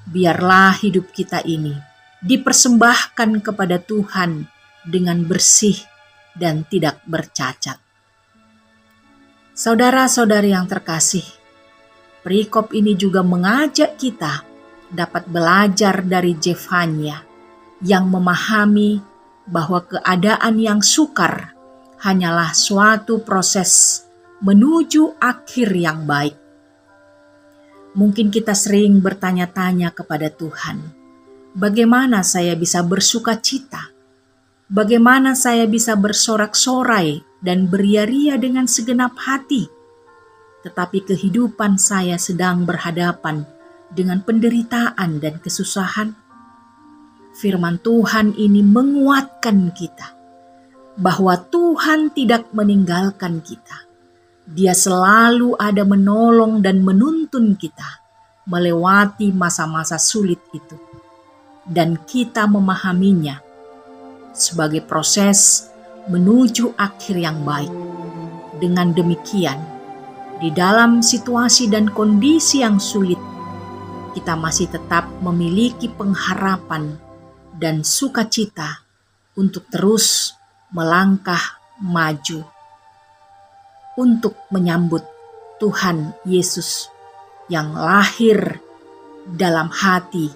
biarlah 0.08 0.76
hidup 0.78 1.10
kita 1.10 1.40
ini 1.42 1.72
dipersembahkan 2.20 3.44
kepada 3.44 3.80
Tuhan 3.80 4.44
dengan 4.84 5.24
bersih 5.24 5.76
dan 6.36 6.68
tidak 6.68 7.00
bercacat. 7.08 7.80
Saudara-saudari 9.54 10.50
yang 10.50 10.66
terkasih, 10.66 11.24
perikop 12.26 12.74
ini 12.74 12.98
juga 12.98 13.22
mengajak 13.22 13.96
kita 13.96 14.42
dapat 14.90 15.30
belajar 15.30 16.02
dari 16.02 16.34
Jefanya 16.36 17.22
yang 17.80 18.10
memahami 18.10 18.98
bahwa 19.46 19.84
keadaan 19.84 20.58
yang 20.58 20.80
sukar 20.82 21.53
hanyalah 22.04 22.52
suatu 22.52 23.24
proses 23.24 24.04
menuju 24.44 25.16
akhir 25.16 25.72
yang 25.72 26.04
baik. 26.04 26.36
Mungkin 27.96 28.28
kita 28.28 28.52
sering 28.52 29.00
bertanya-tanya 29.00 29.88
kepada 29.96 30.28
Tuhan, 30.28 30.84
bagaimana 31.56 32.20
saya 32.20 32.52
bisa 32.60 32.84
bersuka 32.84 33.40
cita? 33.40 33.88
Bagaimana 34.68 35.32
saya 35.32 35.64
bisa 35.64 35.96
bersorak-sorai 35.96 37.24
dan 37.40 37.72
beria-ria 37.72 38.36
dengan 38.36 38.68
segenap 38.68 39.16
hati? 39.24 39.64
Tetapi 40.60 41.08
kehidupan 41.08 41.80
saya 41.80 42.20
sedang 42.20 42.68
berhadapan 42.68 43.48
dengan 43.88 44.20
penderitaan 44.20 45.24
dan 45.24 45.40
kesusahan. 45.40 46.12
Firman 47.36 47.80
Tuhan 47.80 48.36
ini 48.36 48.60
menguatkan 48.60 49.72
kita 49.72 50.13
bahwa 50.94 51.34
Tuhan 51.38 52.14
tidak 52.14 52.50
meninggalkan 52.54 53.42
kita. 53.42 53.86
Dia 54.44 54.76
selalu 54.76 55.56
ada 55.56 55.82
menolong 55.82 56.60
dan 56.60 56.84
menuntun 56.84 57.56
kita 57.56 58.04
melewati 58.44 59.32
masa-masa 59.32 59.96
sulit 59.96 60.36
itu, 60.52 60.76
dan 61.64 61.96
kita 61.96 62.44
memahaminya 62.44 63.40
sebagai 64.36 64.84
proses 64.84 65.72
menuju 66.12 66.76
akhir 66.76 67.16
yang 67.16 67.40
baik. 67.40 67.72
Dengan 68.60 68.92
demikian, 68.92 69.58
di 70.38 70.52
dalam 70.52 71.00
situasi 71.00 71.72
dan 71.72 71.88
kondisi 71.88 72.60
yang 72.60 72.76
sulit, 72.76 73.18
kita 74.12 74.36
masih 74.36 74.68
tetap 74.70 75.08
memiliki 75.24 75.88
pengharapan 75.88 77.00
dan 77.56 77.80
sukacita 77.80 78.84
untuk 79.34 79.66
terus 79.72 80.33
melangkah 80.74 81.62
maju 81.78 82.42
untuk 83.94 84.34
menyambut 84.50 85.06
Tuhan 85.62 86.18
Yesus 86.26 86.90
yang 87.46 87.78
lahir 87.78 88.58
dalam 89.24 89.70
hati 89.70 90.28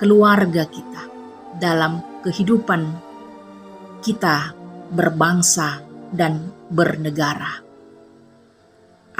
keluarga 0.00 0.64
kita, 0.64 1.02
dalam 1.60 2.00
kehidupan 2.24 2.82
kita 4.00 4.56
berbangsa 4.90 5.84
dan 6.08 6.52
bernegara. 6.72 7.60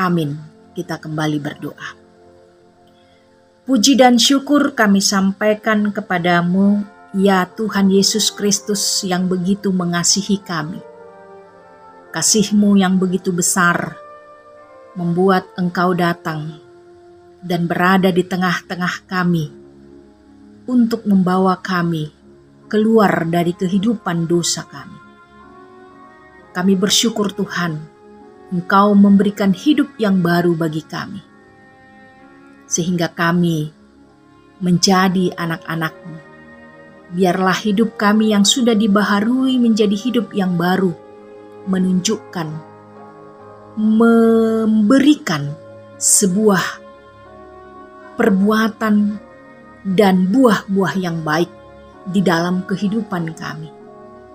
Amin. 0.01 0.37
Kita 0.77 1.01
kembali 1.01 1.39
berdoa. 1.41 1.89
Puji 3.67 3.97
dan 3.99 4.21
syukur 4.21 4.77
kami 4.77 5.01
sampaikan 5.01 5.91
kepadamu 5.91 6.96
Ya 7.17 7.49
Tuhan 7.49 7.89
Yesus 7.89 8.29
Kristus 8.29 9.01
yang 9.01 9.25
begitu 9.25 9.73
mengasihi 9.73 10.37
kami. 10.37 10.85
Kasihmu 12.13 12.77
yang 12.77 13.01
begitu 13.01 13.33
besar 13.33 13.97
membuat 14.93 15.49
engkau 15.57 15.97
datang 15.97 16.61
dan 17.41 17.65
berada 17.65 18.13
di 18.13 18.21
tengah-tengah 18.21 19.09
kami 19.09 19.49
untuk 20.69 21.09
membawa 21.09 21.57
kami 21.57 22.13
keluar 22.69 23.25
dari 23.25 23.57
kehidupan 23.57 24.29
dosa 24.29 24.69
kami. 24.69 25.01
Kami 26.53 26.75
bersyukur 26.77 27.33
Tuhan, 27.33 27.81
Engkau 28.53 28.93
memberikan 28.93 29.57
hidup 29.57 29.97
yang 29.97 30.21
baru 30.21 30.53
bagi 30.53 30.85
kami. 30.85 31.25
Sehingga 32.69 33.09
kami 33.09 33.73
menjadi 34.61 35.33
anak-anakmu 35.33 36.26
biarlah 37.15 37.55
hidup 37.55 37.95
kami 37.95 38.35
yang 38.35 38.43
sudah 38.43 38.75
dibaharui 38.75 39.61
menjadi 39.63 39.95
hidup 39.95 40.35
yang 40.35 40.59
baru, 40.59 40.91
menunjukkan, 41.71 42.49
memberikan 43.77 45.53
sebuah 46.01 46.83
perbuatan 48.17 49.21
dan 49.87 50.27
buah-buah 50.33 50.95
yang 50.99 51.23
baik 51.23 51.53
di 52.11 52.25
dalam 52.25 52.67
kehidupan 52.67 53.35
kami, 53.39 53.71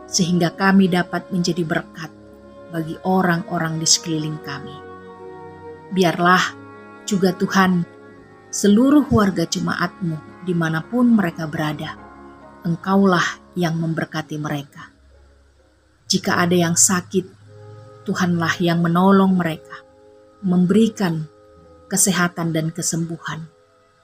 sehingga 0.07 0.55
kami 0.55 0.88
dapat 0.88 1.28
menjadi 1.34 1.63
berkat 1.67 2.11
bagi 2.72 2.95
orang-orang 3.03 3.80
di 3.82 3.88
sekeliling 3.88 4.39
kami. 4.39 4.76
Biarlah 5.91 6.55
juga 7.03 7.36
Tuhan 7.36 7.84
seluruh 8.47 9.11
warga 9.11 9.43
jemaatmu 9.43 10.47
di 10.47 10.55
mana 10.55 10.80
pun 10.80 11.11
mereka 11.11 11.47
berada, 11.51 12.01
Engkaulah 12.62 13.41
yang 13.57 13.74
memberkati 13.82 14.38
mereka. 14.38 14.93
Jika 16.05 16.45
ada 16.45 16.53
yang 16.53 16.78
sakit, 16.78 17.26
Tuhanlah 18.05 18.62
yang 18.62 18.86
menolong 18.86 19.34
mereka, 19.34 19.82
memberikan 20.45 21.26
kesehatan 21.89 22.53
dan 22.53 22.70
kesembuhan 22.70 23.49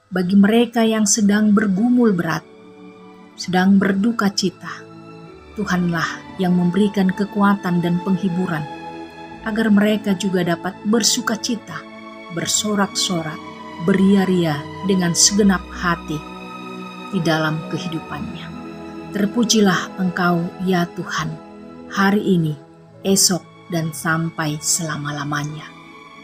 bagi 0.09 0.33
mereka 0.33 0.81
yang 0.81 1.05
sedang 1.05 1.53
bergumul 1.53 2.17
berat, 2.17 2.41
sedang 3.37 3.77
berduka 3.77 4.33
cita. 4.33 4.81
Tuhanlah 5.53 6.39
yang 6.41 6.57
memberikan 6.57 7.13
kekuatan 7.13 7.85
dan 7.85 8.01
penghiburan 8.01 8.65
agar 9.45 9.69
mereka 9.69 10.17
juga 10.17 10.41
dapat 10.41 10.73
bersuka 10.81 11.37
cita, 11.37 11.77
bersorak-sorak, 12.33 13.37
beria-ria 13.85 14.57
dengan 14.89 15.13
segenap 15.13 15.61
hati 15.77 16.36
di 17.17 17.25
dalam 17.25 17.57
kehidupannya. 17.73 18.45
Terpujilah 19.17 19.97
Engkau, 19.97 20.45
ya 20.69 20.85
Tuhan, 20.93 21.33
hari 21.89 22.21
ini, 22.21 22.53
esok, 23.01 23.41
dan 23.73 23.89
sampai 23.89 24.61
selama-lamanya. 24.61 25.65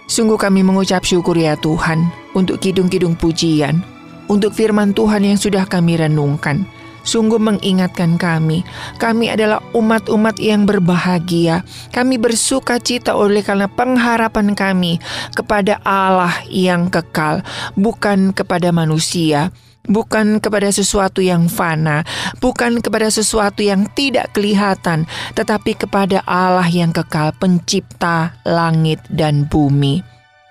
Sungguh 0.06 0.38
kami 0.38 0.62
mengucap 0.62 1.02
syukur 1.02 1.34
ya 1.34 1.58
Tuhan 1.58 2.06
untuk 2.38 2.62
kidung-kidung 2.62 3.18
pujian, 3.18 3.82
untuk 4.30 4.54
firman 4.54 4.94
Tuhan 4.94 5.26
yang 5.26 5.40
sudah 5.42 5.66
kami 5.66 5.98
renungkan. 5.98 6.70
Sungguh 7.04 7.36
mengingatkan 7.36 8.16
kami, 8.16 8.64
kami 8.96 9.28
adalah 9.28 9.60
umat-umat 9.76 10.40
yang 10.40 10.64
berbahagia. 10.64 11.68
Kami 11.92 12.16
bersuka 12.16 12.80
cita 12.80 13.12
oleh 13.18 13.44
karena 13.44 13.68
pengharapan 13.68 14.56
kami 14.56 15.04
kepada 15.36 15.84
Allah 15.84 16.32
yang 16.48 16.88
kekal, 16.88 17.44
bukan 17.76 18.32
kepada 18.32 18.72
manusia 18.72 19.52
bukan 19.88 20.40
kepada 20.40 20.72
sesuatu 20.72 21.20
yang 21.20 21.52
fana, 21.52 22.08
bukan 22.40 22.80
kepada 22.80 23.12
sesuatu 23.12 23.64
yang 23.64 23.88
tidak 23.92 24.32
kelihatan, 24.32 25.08
tetapi 25.36 25.76
kepada 25.76 26.24
Allah 26.24 26.68
yang 26.68 26.96
kekal, 26.96 27.36
Pencipta 27.36 28.36
langit 28.48 29.04
dan 29.12 29.48
bumi. 29.48 30.04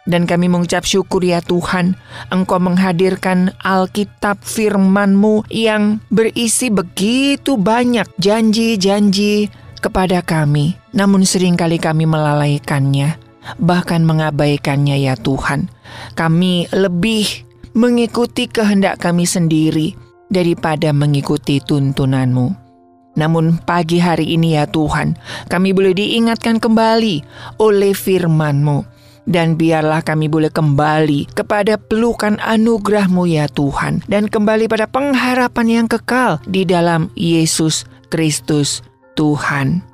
Dan 0.02 0.26
kami 0.26 0.50
mengucap 0.50 0.82
syukur 0.82 1.22
ya 1.22 1.38
Tuhan, 1.38 1.94
Engkau 2.34 2.58
menghadirkan 2.58 3.54
Alkitab 3.62 4.42
firman-Mu 4.42 5.46
yang 5.46 6.02
berisi 6.10 6.74
begitu 6.74 7.54
banyak 7.54 8.10
janji-janji 8.18 9.46
kepada 9.78 10.18
kami. 10.26 10.74
Namun 10.90 11.22
sering 11.22 11.54
kali 11.54 11.78
kami 11.78 12.10
melalaikannya, 12.10 13.14
bahkan 13.62 14.02
mengabaikannya 14.02 14.98
ya 15.06 15.14
Tuhan. 15.14 15.70
Kami 16.18 16.66
lebih 16.74 17.51
mengikuti 17.72 18.48
kehendak 18.48 19.00
kami 19.00 19.24
sendiri 19.24 19.96
daripada 20.28 20.92
mengikuti 20.92 21.60
tuntunanmu. 21.60 22.62
Namun 23.12 23.60
pagi 23.68 24.00
hari 24.00 24.32
ini 24.32 24.56
ya 24.56 24.64
Tuhan, 24.64 25.16
kami 25.52 25.76
boleh 25.76 25.92
diingatkan 25.92 26.56
kembali 26.56 27.20
oleh 27.60 27.92
firman-Mu. 27.92 29.04
Dan 29.22 29.54
biarlah 29.54 30.02
kami 30.02 30.26
boleh 30.26 30.50
kembali 30.50 31.30
kepada 31.30 31.78
pelukan 31.78 32.42
anugerah-Mu 32.42 33.22
ya 33.30 33.46
Tuhan. 33.46 34.02
Dan 34.10 34.26
kembali 34.26 34.66
pada 34.66 34.90
pengharapan 34.90 35.66
yang 35.70 35.86
kekal 35.86 36.42
di 36.48 36.66
dalam 36.66 37.06
Yesus 37.14 37.86
Kristus 38.10 38.82
Tuhan. 39.14 39.84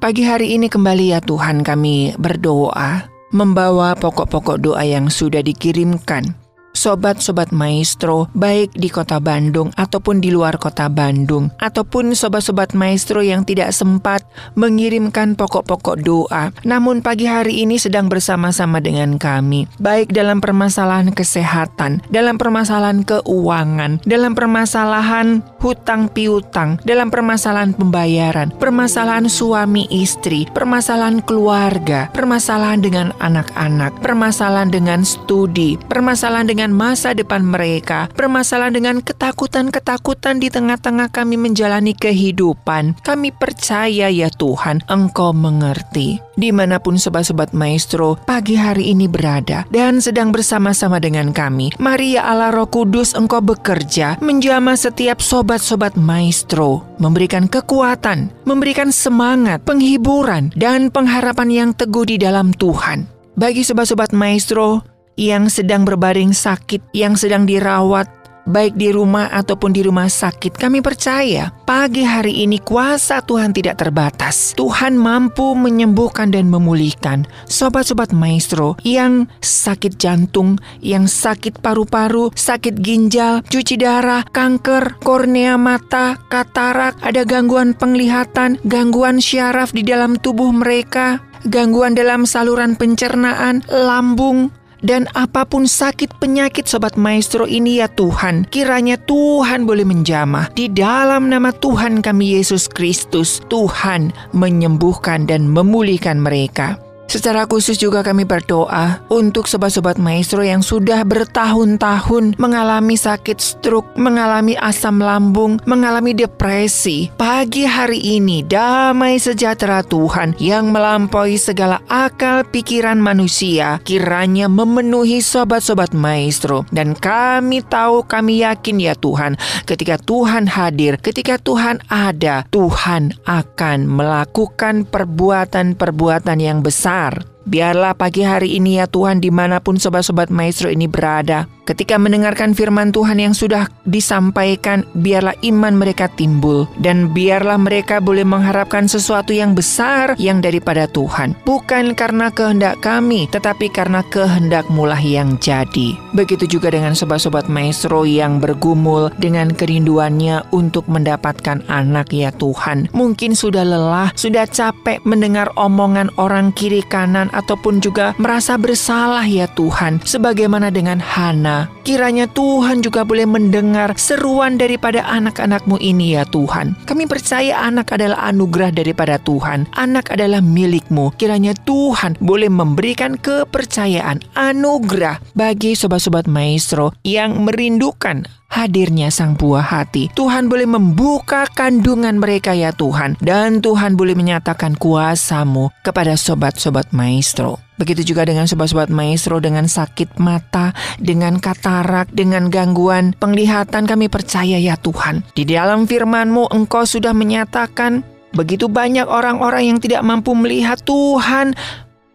Pagi 0.00 0.24
hari 0.24 0.56
ini 0.56 0.72
kembali 0.72 1.12
ya 1.12 1.20
Tuhan 1.20 1.60
kami 1.60 2.16
berdoa, 2.16 3.04
membawa 3.36 3.92
pokok-pokok 4.00 4.56
doa 4.64 4.80
yang 4.80 5.12
sudah 5.12 5.44
dikirimkan 5.44 6.39
sobat-sobat 6.80 7.52
maestro 7.52 8.32
baik 8.32 8.72
di 8.72 8.88
kota 8.88 9.20
Bandung 9.20 9.68
ataupun 9.76 10.24
di 10.24 10.32
luar 10.32 10.56
kota 10.56 10.88
Bandung 10.88 11.52
ataupun 11.60 12.16
sobat-sobat 12.16 12.72
maestro 12.72 13.20
yang 13.20 13.44
tidak 13.44 13.76
sempat 13.76 14.24
mengirimkan 14.56 15.36
pokok-pokok 15.36 16.00
doa 16.00 16.56
namun 16.64 17.04
pagi 17.04 17.28
hari 17.28 17.68
ini 17.68 17.76
sedang 17.76 18.08
bersama-sama 18.08 18.80
dengan 18.80 19.20
kami 19.20 19.68
baik 19.76 20.08
dalam 20.16 20.40
permasalahan 20.40 21.12
kesehatan, 21.12 22.00
dalam 22.08 22.40
permasalahan 22.40 23.04
keuangan, 23.04 24.00
dalam 24.08 24.32
permasalahan 24.32 25.44
hutang 25.60 26.08
piutang, 26.08 26.80
dalam 26.88 27.12
permasalahan 27.12 27.76
pembayaran, 27.76 28.48
permasalahan 28.56 29.28
suami 29.28 29.84
istri, 29.92 30.48
permasalahan 30.48 31.20
keluarga, 31.20 32.08
permasalahan 32.16 32.80
dengan 32.80 33.12
anak-anak, 33.20 34.00
permasalahan 34.00 34.72
dengan 34.72 35.04
studi, 35.04 35.76
permasalahan 35.76 36.48
dengan 36.48 36.69
masa 36.70 37.12
depan 37.12 37.42
mereka, 37.44 38.08
permasalahan 38.14 38.74
dengan 38.74 38.96
ketakutan-ketakutan 39.04 40.38
di 40.40 40.48
tengah-tengah 40.48 41.10
kami 41.12 41.36
menjalani 41.36 41.92
kehidupan. 41.94 42.98
Kami 43.02 43.30
percaya 43.34 44.08
ya 44.08 44.28
Tuhan, 44.30 44.82
Engkau 44.88 45.34
mengerti. 45.36 46.22
Di 46.40 46.48
mana 46.56 46.80
pun 46.80 46.96
sobat-sobat 46.96 47.52
maestro 47.52 48.16
pagi 48.24 48.56
hari 48.56 48.96
ini 48.96 49.04
berada 49.04 49.68
dan 49.68 50.00
sedang 50.00 50.32
bersama-sama 50.32 50.96
dengan 50.96 51.36
kami, 51.36 51.68
Maria 51.76 52.24
Allah 52.24 52.48
Roh 52.48 52.64
Kudus 52.64 53.12
Engkau 53.12 53.44
bekerja 53.44 54.16
menjamah 54.24 54.78
setiap 54.78 55.20
sobat-sobat 55.20 56.00
maestro, 56.00 56.80
memberikan 56.96 57.44
kekuatan, 57.44 58.32
memberikan 58.48 58.88
semangat, 58.88 59.60
penghiburan, 59.68 60.48
dan 60.56 60.88
pengharapan 60.88 61.48
yang 61.52 61.70
teguh 61.76 62.08
di 62.08 62.16
dalam 62.16 62.56
Tuhan. 62.56 63.04
Bagi 63.40 63.64
sobat-sobat 63.64 64.12
maestro 64.12 64.84
yang 65.20 65.52
sedang 65.52 65.84
berbaring 65.84 66.32
sakit, 66.32 66.96
yang 66.96 67.12
sedang 67.12 67.44
dirawat, 67.44 68.08
baik 68.48 68.72
di 68.72 68.88
rumah 68.88 69.28
ataupun 69.28 69.76
di 69.76 69.84
rumah 69.84 70.08
sakit, 70.08 70.56
kami 70.56 70.80
percaya 70.80 71.52
pagi 71.68 72.08
hari 72.08 72.40
ini 72.48 72.56
kuasa 72.56 73.20
Tuhan 73.20 73.52
tidak 73.52 73.84
terbatas. 73.84 74.56
Tuhan 74.56 74.96
mampu 74.96 75.52
menyembuhkan 75.52 76.32
dan 76.32 76.48
memulihkan 76.48 77.28
sobat-sobat 77.44 78.16
maestro 78.16 78.80
yang 78.80 79.28
sakit 79.44 80.00
jantung, 80.00 80.56
yang 80.80 81.04
sakit 81.04 81.60
paru-paru, 81.60 82.32
sakit 82.32 82.80
ginjal, 82.80 83.44
cuci 83.44 83.76
darah, 83.76 84.24
kanker, 84.24 84.96
kornea 85.04 85.60
mata, 85.60 86.16
katarak, 86.32 86.96
ada 87.04 87.28
gangguan 87.28 87.76
penglihatan, 87.76 88.56
gangguan 88.64 89.20
syaraf 89.20 89.76
di 89.76 89.84
dalam 89.84 90.16
tubuh 90.16 90.48
mereka, 90.48 91.20
gangguan 91.46 91.92
dalam 91.92 92.24
saluran 92.24 92.76
pencernaan, 92.76 93.64
lambung, 93.68 94.52
dan 94.82 95.06
apa 95.16 95.46
pun 95.46 95.64
sakit 95.68 96.18
penyakit 96.20 96.66
Sobat 96.66 96.96
Maestro 96.98 97.46
ini 97.46 97.80
ya 97.80 97.88
Tuhan, 97.88 98.48
kiranya 98.48 98.98
Tuhan 99.00 99.64
boleh 99.64 99.86
menjamah. 99.86 100.52
Di 100.52 100.68
dalam 100.68 101.28
nama 101.30 101.54
Tuhan 101.54 102.04
kami 102.04 102.40
Yesus 102.40 102.66
Kristus, 102.68 103.40
Tuhan 103.48 104.12
menyembuhkan 104.34 105.24
dan 105.28 105.48
memulihkan 105.48 106.20
mereka. 106.20 106.89
Secara 107.10 107.42
khusus 107.42 107.74
juga 107.74 108.06
kami 108.06 108.22
berdoa 108.22 109.02
untuk 109.10 109.50
sobat-sobat 109.50 109.98
maestro 109.98 110.46
yang 110.46 110.62
sudah 110.62 111.02
bertahun-tahun 111.02 112.38
mengalami 112.38 112.94
sakit 112.94 113.42
stroke, 113.42 113.98
mengalami 113.98 114.54
asam 114.54 115.02
lambung, 115.02 115.58
mengalami 115.66 116.14
depresi. 116.14 117.10
Pagi 117.18 117.66
hari 117.66 117.98
ini 117.98 118.46
damai 118.46 119.18
sejahtera 119.18 119.82
Tuhan 119.82 120.38
yang 120.38 120.70
melampaui 120.70 121.34
segala 121.34 121.82
akal 121.90 122.46
pikiran 122.46 123.02
manusia 123.02 123.82
kiranya 123.82 124.46
memenuhi 124.46 125.18
sobat-sobat 125.18 125.90
maestro. 125.90 126.62
Dan 126.70 126.94
kami 126.94 127.66
tahu, 127.66 128.06
kami 128.06 128.46
yakin 128.46 128.78
ya 128.78 128.94
Tuhan, 128.94 129.34
ketika 129.66 129.98
Tuhan 129.98 130.46
hadir, 130.46 130.94
ketika 131.02 131.42
Tuhan 131.42 131.82
ada, 131.90 132.46
Tuhan 132.54 133.18
akan 133.26 133.78
melakukan 133.90 134.86
perbuatan-perbuatan 134.86 136.38
yang 136.38 136.62
besar 136.62 136.99
Biarlah 137.48 137.96
pagi 137.96 138.20
hari 138.20 138.60
ini 138.60 138.76
ya 138.76 138.86
Tuhan 138.86 139.24
di 139.24 139.32
mana 139.32 139.64
pun 139.64 139.80
sobat-sobat 139.80 140.28
maestro 140.28 140.68
ini 140.68 140.84
berada 140.84 141.48
Ketika 141.68 142.00
mendengarkan 142.00 142.56
firman 142.56 142.90
Tuhan 142.90 143.20
yang 143.20 143.34
sudah 143.36 143.68
disampaikan, 143.84 144.82
biarlah 144.96 145.36
iman 145.44 145.76
mereka 145.76 146.08
timbul 146.08 146.64
dan 146.80 147.12
biarlah 147.12 147.60
mereka 147.60 148.00
boleh 148.00 148.24
mengharapkan 148.24 148.88
sesuatu 148.88 149.30
yang 149.30 149.52
besar 149.52 150.16
yang 150.16 150.40
daripada 150.40 150.88
Tuhan. 150.88 151.36
Bukan 151.44 151.92
karena 151.94 152.32
kehendak 152.32 152.80
kami, 152.80 153.28
tetapi 153.28 153.68
karena 153.68 154.00
kehendak 154.08 154.66
mulah 154.72 154.98
yang 154.98 155.36
jadi. 155.38 155.94
Begitu 156.16 156.58
juga 156.58 156.72
dengan 156.72 156.96
sobat-sobat 156.96 157.46
maestro 157.46 158.08
yang 158.08 158.40
bergumul 158.40 159.12
dengan 159.20 159.52
kerinduannya 159.52 160.50
untuk 160.56 160.88
mendapatkan 160.88 161.62
anak 161.68 162.10
ya 162.10 162.32
Tuhan. 162.34 162.88
Mungkin 162.96 163.36
sudah 163.36 163.62
lelah, 163.62 164.10
sudah 164.16 164.48
capek 164.48 165.02
mendengar 165.04 165.52
omongan 165.54 166.08
orang 166.16 166.50
kiri 166.56 166.82
kanan 166.88 167.28
ataupun 167.30 167.78
juga 167.84 168.16
merasa 168.16 168.56
bersalah 168.56 169.24
ya 169.28 169.46
Tuhan. 169.54 170.02
Sebagaimana 170.02 170.72
dengan 170.72 170.98
Hana 170.98 171.49
Kiranya 171.86 172.30
Tuhan 172.30 172.84
juga 172.84 173.02
boleh 173.02 173.26
mendengar 173.26 173.96
seruan 173.98 174.60
daripada 174.60 175.02
anak-anakmu 175.08 175.80
ini 175.82 176.14
ya 176.14 176.24
Tuhan. 176.28 176.78
Kami 176.86 177.04
percaya 177.10 177.66
anak 177.66 177.96
adalah 177.96 178.30
anugerah 178.30 178.70
daripada 178.70 179.18
Tuhan. 179.18 179.66
Anak 179.74 180.12
adalah 180.14 180.38
milikmu. 180.44 181.10
Kiranya 181.18 181.56
Tuhan 181.66 182.20
boleh 182.22 182.52
memberikan 182.52 183.18
kepercayaan, 183.18 184.22
anugerah 184.38 185.18
bagi 185.34 185.74
sobat-sobat 185.74 186.30
maestro 186.30 186.94
yang 187.02 187.42
merindukan 187.42 188.22
hadirnya 188.50 189.08
sang 189.14 189.38
buah 189.38 189.62
hati. 189.64 190.10
Tuhan 190.12 190.50
boleh 190.50 190.66
membuka 190.66 191.46
kandungan 191.54 192.18
mereka 192.18 192.52
ya 192.52 192.74
Tuhan. 192.74 193.16
Dan 193.22 193.62
Tuhan 193.62 193.94
boleh 193.94 194.18
menyatakan 194.18 194.74
kuasamu 194.76 195.70
kepada 195.86 196.18
sobat-sobat 196.18 196.90
maestro. 196.90 197.69
Begitu 197.80 198.12
juga 198.12 198.28
dengan 198.28 198.44
sobat-sobat 198.44 198.92
maestro 198.92 199.40
dengan 199.40 199.64
sakit 199.64 200.20
mata, 200.20 200.76
dengan 201.00 201.40
katarak, 201.40 202.12
dengan 202.12 202.52
gangguan 202.52 203.16
penglihatan 203.16 203.88
kami 203.88 204.12
percaya 204.12 204.60
ya 204.60 204.76
Tuhan. 204.76 205.24
Di 205.32 205.48
dalam 205.48 205.88
firman-Mu 205.88 206.52
Engkau 206.52 206.84
sudah 206.84 207.16
menyatakan 207.16 208.04
begitu 208.36 208.68
banyak 208.68 209.08
orang-orang 209.08 209.72
yang 209.72 209.78
tidak 209.80 210.04
mampu 210.04 210.36
melihat 210.36 210.76
Tuhan 210.84 211.56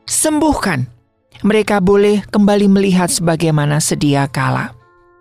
sembuhkan. 0.06 0.86
Mereka 1.42 1.82
boleh 1.82 2.22
kembali 2.30 2.70
melihat 2.70 3.10
sebagaimana 3.10 3.82
sedia 3.82 4.30
kala 4.30 4.75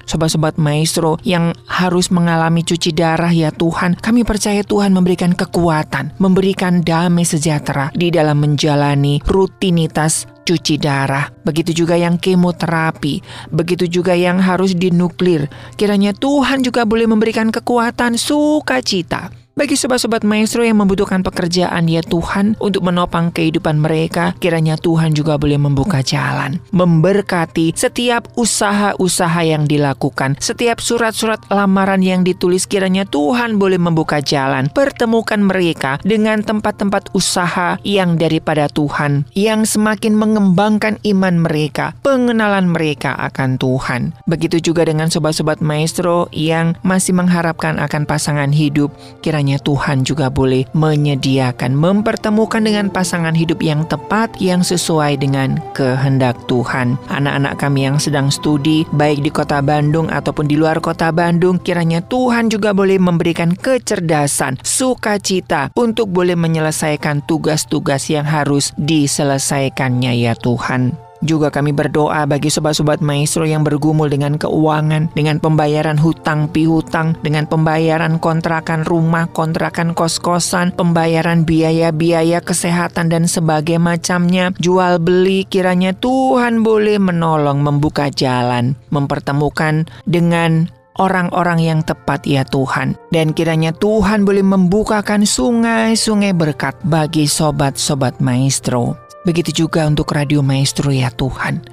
sobat-sobat 0.05 0.57
maestro 0.57 1.21
yang 1.27 1.53
harus 1.69 2.09
mengalami 2.09 2.65
cuci 2.65 2.95
darah 2.97 3.31
ya 3.33 3.53
Tuhan, 3.53 3.99
kami 3.99 4.25
percaya 4.25 4.65
Tuhan 4.65 4.93
memberikan 4.97 5.33
kekuatan, 5.37 6.17
memberikan 6.17 6.81
damai 6.81 7.29
sejahtera 7.29 7.93
di 7.93 8.09
dalam 8.09 8.41
menjalani 8.41 9.21
rutinitas 9.25 10.29
cuci 10.45 10.77
darah. 10.77 11.29
Begitu 11.45 11.85
juga 11.85 11.97
yang 11.97 12.21
kemoterapi, 12.21 13.25
begitu 13.51 13.89
juga 13.89 14.13
yang 14.13 14.41
harus 14.41 14.77
dinuklir. 14.77 15.49
Kiranya 15.75 16.13
Tuhan 16.13 16.61
juga 16.61 16.85
boleh 16.85 17.09
memberikan 17.09 17.49
kekuatan 17.49 18.21
sukacita 18.21 19.44
bagi 19.55 19.79
sobat-sobat 19.79 20.27
maestro 20.27 20.67
yang 20.67 20.83
membutuhkan 20.83 21.23
pekerjaan 21.23 21.87
ya 21.87 22.03
Tuhan 22.03 22.59
untuk 22.59 22.83
menopang 22.83 23.31
kehidupan 23.31 23.79
mereka, 23.79 24.35
kiranya 24.43 24.75
Tuhan 24.75 25.15
juga 25.15 25.39
boleh 25.39 25.63
membuka 25.63 26.03
jalan, 26.03 26.59
memberkati 26.75 27.71
setiap 27.71 28.27
usaha-usaha 28.35 29.41
yang 29.47 29.71
dilakukan, 29.71 30.35
setiap 30.43 30.83
surat-surat 30.83 31.39
lamaran 31.55 32.03
yang 32.03 32.27
ditulis 32.27 32.67
kiranya 32.67 33.07
Tuhan 33.07 33.55
boleh 33.55 33.79
membuka 33.79 34.19
jalan, 34.19 34.67
pertemukan 34.75 35.39
mereka 35.39 36.03
dengan 36.03 36.43
tempat-tempat 36.43 37.15
usaha 37.15 37.79
yang 37.87 38.19
daripada 38.19 38.67
Tuhan, 38.67 39.23
yang 39.39 39.63
semakin 39.63 40.19
mengembangkan 40.19 40.99
iman 41.15 41.47
mereka, 41.47 41.95
pengenalan 42.03 42.75
mereka 42.75 43.15
akan 43.23 43.55
Tuhan. 43.63 44.19
Begitu 44.27 44.59
juga 44.59 44.83
dengan 44.83 45.15
sobat-sobat 45.15 45.63
maestro 45.63 46.27
yang 46.35 46.75
masih 46.83 47.15
mengharapkan 47.15 47.79
akan 47.79 48.03
pasangan 48.03 48.51
hidup, 48.51 48.91
kiranya 49.23 49.44
kiranya 49.45 49.61
Tuhan 49.61 50.09
juga 50.09 50.33
boleh 50.33 50.65
menyediakan, 50.73 51.77
mempertemukan 51.77 52.65
dengan 52.65 52.89
pasangan 52.89 53.37
hidup 53.37 53.61
yang 53.61 53.85
tepat, 53.85 54.33
yang 54.41 54.65
sesuai 54.65 55.21
dengan 55.21 55.61
kehendak 55.77 56.41
Tuhan. 56.49 56.97
Anak-anak 57.13 57.61
kami 57.61 57.85
yang 57.85 58.01
sedang 58.01 58.33
studi, 58.33 58.89
baik 58.97 59.21
di 59.21 59.29
kota 59.29 59.61
Bandung 59.61 60.09
ataupun 60.09 60.49
di 60.49 60.57
luar 60.57 60.81
kota 60.81 61.13
Bandung, 61.13 61.61
kiranya 61.61 62.01
Tuhan 62.01 62.49
juga 62.49 62.73
boleh 62.73 62.97
memberikan 62.97 63.53
kecerdasan, 63.53 64.57
sukacita 64.65 65.69
untuk 65.77 66.09
boleh 66.09 66.41
menyelesaikan 66.41 67.21
tugas-tugas 67.29 68.09
yang 68.09 68.25
harus 68.25 68.73
diselesaikannya 68.81 70.25
ya 70.25 70.33
Tuhan. 70.41 70.97
Juga 71.25 71.51
kami 71.51 71.73
berdoa 71.73 72.29
bagi 72.29 72.53
sobat-sobat 72.53 73.01
maestro 73.01 73.49
yang 73.49 73.65
bergumul 73.65 74.13
dengan 74.13 74.37
keuangan, 74.39 75.11
dengan 75.17 75.41
pembayaran 75.41 75.97
hutang 75.97 76.53
pihutang, 76.53 77.17
dengan 77.25 77.49
pembayaran 77.49 78.21
kontrakan 78.21 78.85
rumah, 78.85 79.27
kontrakan 79.33 79.97
kos-kosan, 79.97 80.71
pembayaran 80.77 81.49
biaya-biaya 81.49 82.45
kesehatan 82.45 83.11
dan 83.11 83.25
sebagainya 83.25 83.65
macamnya, 83.81 84.53
jual 84.61 85.01
beli 85.01 85.49
kiranya 85.49 85.97
Tuhan 85.97 86.61
boleh 86.61 87.01
menolong 87.01 87.65
membuka 87.65 88.13
jalan, 88.13 88.77
mempertemukan 88.93 89.89
dengan 90.05 90.69
orang-orang 90.99 91.59
yang 91.63 91.81
tepat 91.83 92.23
ya 92.27 92.47
Tuhan. 92.47 92.95
Dan 93.11 93.35
kiranya 93.35 93.75
Tuhan 93.75 94.23
boleh 94.23 94.43
membukakan 94.47 95.27
sungai-sungai 95.27 96.35
berkat 96.35 96.79
bagi 96.87 97.27
sobat-sobat 97.27 98.19
maestro. 98.23 99.04
Begitu 99.25 99.65
juga 99.65 99.89
untuk 99.89 100.13
Radio 100.13 100.45
Maestro 100.45 100.93
ya 100.93 101.09
Tuhan. 101.09 101.65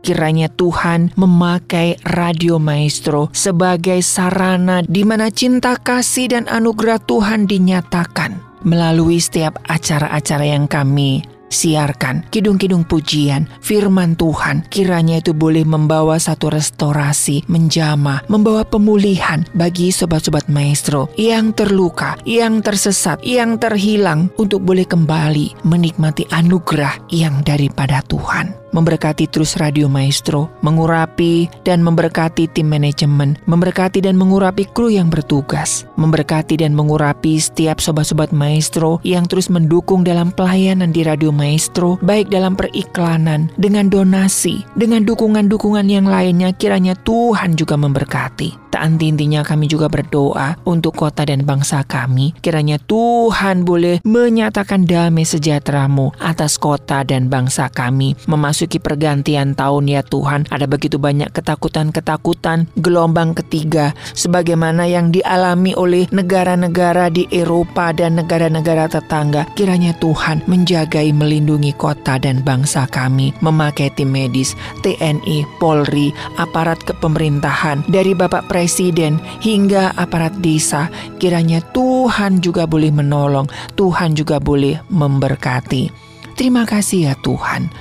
Kiranya 0.00 0.48
Tuhan 0.48 1.12
memakai 1.18 2.00
Radio 2.08 2.56
Maestro 2.56 3.28
sebagai 3.36 4.00
sarana 4.00 4.80
di 4.80 5.04
mana 5.04 5.28
cinta 5.28 5.76
kasih 5.76 6.32
dan 6.32 6.44
anugerah 6.48 6.96
Tuhan 7.04 7.44
dinyatakan 7.44 8.64
melalui 8.64 9.20
setiap 9.20 9.60
acara-acara 9.68 10.56
yang 10.56 10.64
kami 10.64 11.20
siarkan 11.50 12.24
kidung-kidung 12.30 12.86
pujian, 12.86 13.50
firman 13.60 14.14
Tuhan, 14.14 14.64
kiranya 14.70 15.18
itu 15.18 15.34
boleh 15.34 15.66
membawa 15.66 16.16
satu 16.16 16.48
restorasi, 16.54 17.44
menjama, 17.50 18.22
membawa 18.30 18.62
pemulihan 18.62 19.42
bagi 19.52 19.90
sobat-sobat 19.90 20.46
maestro 20.46 21.10
yang 21.18 21.52
terluka, 21.52 22.16
yang 22.24 22.62
tersesat, 22.62 23.20
yang 23.26 23.58
terhilang 23.58 24.30
untuk 24.38 24.62
boleh 24.62 24.86
kembali 24.86 25.66
menikmati 25.66 26.24
anugerah 26.30 27.10
yang 27.10 27.42
daripada 27.42 28.00
Tuhan 28.06 28.59
memberkati 28.76 29.26
terus 29.30 29.56
Radio 29.56 29.88
Maestro, 29.88 30.52
mengurapi 30.60 31.48
dan 31.64 31.80
memberkati 31.80 32.52
tim 32.52 32.68
manajemen, 32.68 33.40
memberkati 33.48 34.04
dan 34.04 34.14
mengurapi 34.20 34.68
kru 34.70 34.92
yang 34.92 35.08
bertugas, 35.08 35.88
memberkati 35.96 36.60
dan 36.60 36.76
mengurapi 36.76 37.40
setiap 37.40 37.80
sobat-sobat 37.80 38.30
Maestro 38.36 39.00
yang 39.02 39.24
terus 39.24 39.48
mendukung 39.48 40.04
dalam 40.04 40.30
pelayanan 40.34 40.92
di 40.92 41.02
Radio 41.02 41.32
Maestro, 41.32 41.96
baik 42.04 42.28
dalam 42.28 42.54
periklanan, 42.54 43.48
dengan 43.56 43.88
donasi, 43.88 44.62
dengan 44.76 45.02
dukungan-dukungan 45.08 45.86
yang 45.88 46.04
lainnya 46.04 46.52
kiranya 46.54 46.92
Tuhan 47.00 47.56
juga 47.56 47.80
memberkati. 47.80 48.59
Tak 48.70 49.02
intinya 49.02 49.42
kami 49.42 49.66
juga 49.66 49.90
berdoa 49.90 50.54
untuk 50.62 50.94
kota 50.94 51.26
dan 51.26 51.42
bangsa 51.42 51.82
kami. 51.82 52.38
Kiranya 52.38 52.78
Tuhan 52.78 53.66
boleh 53.66 53.98
menyatakan 54.06 54.86
damai 54.86 55.26
sejahteramu 55.26 56.14
atas 56.22 56.54
kota 56.54 57.02
dan 57.02 57.26
bangsa 57.26 57.66
kami. 57.66 58.14
Memasuki 58.30 58.78
pergantian 58.78 59.58
tahun 59.58 59.90
ya 59.90 60.06
Tuhan. 60.06 60.46
Ada 60.54 60.70
begitu 60.70 61.02
banyak 61.02 61.34
ketakutan-ketakutan 61.34 62.70
gelombang 62.78 63.34
ketiga. 63.34 63.90
Sebagaimana 64.14 64.86
yang 64.86 65.10
dialami 65.10 65.74
oleh 65.74 66.06
negara-negara 66.14 67.10
di 67.10 67.26
Eropa 67.34 67.90
dan 67.90 68.22
negara-negara 68.22 68.86
tetangga. 68.86 69.50
Kiranya 69.58 69.98
Tuhan 69.98 70.46
menjagai 70.46 71.10
melindungi 71.10 71.74
kota 71.74 72.22
dan 72.22 72.46
bangsa 72.46 72.86
kami. 72.86 73.34
Memakai 73.42 73.90
tim 73.98 74.14
medis, 74.14 74.54
TNI, 74.86 75.42
Polri, 75.58 76.14
aparat 76.38 76.78
kepemerintahan, 76.86 77.82
dari 77.90 78.14
Bapak 78.14 78.46
Presiden 78.46 78.59
presiden 78.60 79.16
hingga 79.40 79.96
aparat 79.96 80.36
desa, 80.44 80.92
kiranya 81.16 81.64
Tuhan 81.72 82.44
juga 82.44 82.68
boleh 82.68 82.92
menolong, 82.92 83.48
Tuhan 83.72 84.12
juga 84.12 84.36
boleh 84.36 84.76
memberkati. 84.92 85.88
Terima 86.36 86.68
kasih 86.68 87.08
ya 87.08 87.14
Tuhan. 87.24 87.72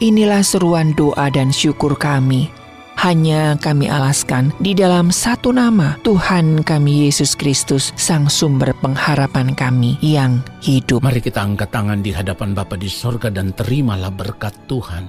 Inilah 0.00 0.40
seruan 0.40 0.96
doa 0.96 1.28
dan 1.28 1.52
syukur 1.52 2.00
kami. 2.00 2.48
Hanya 2.96 3.60
kami 3.60 3.92
alaskan 3.92 4.56
di 4.56 4.72
dalam 4.72 5.12
satu 5.12 5.52
nama 5.52 6.00
Tuhan 6.00 6.64
kami 6.64 7.04
Yesus 7.04 7.36
Kristus, 7.36 7.92
Sang 8.00 8.32
Sumber 8.32 8.72
pengharapan 8.80 9.52
kami 9.52 10.00
yang 10.00 10.40
hidup. 10.64 11.04
Mari 11.04 11.20
kita 11.20 11.44
angkat 11.44 11.68
tangan 11.76 12.00
di 12.00 12.16
hadapan 12.16 12.56
Bapa 12.56 12.80
di 12.80 12.88
sorga 12.88 13.28
dan 13.28 13.52
terimalah 13.52 14.08
berkat 14.08 14.56
Tuhan. 14.64 15.04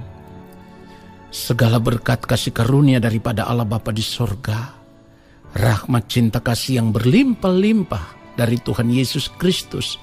Segala 1.31 1.79
berkat 1.79 2.27
kasih 2.27 2.51
karunia 2.51 2.99
daripada 2.99 3.47
Allah 3.47 3.65
Bapa 3.65 3.89
di 3.89 4.03
sorga, 4.05 4.82
rahmat 5.53 6.09
cinta 6.09 6.41
kasih 6.41 6.81
yang 6.81 6.89
berlimpah-limpah 6.89 8.37
dari 8.37 8.57
Tuhan 8.61 8.89
Yesus 8.89 9.29
Kristus 9.37 10.01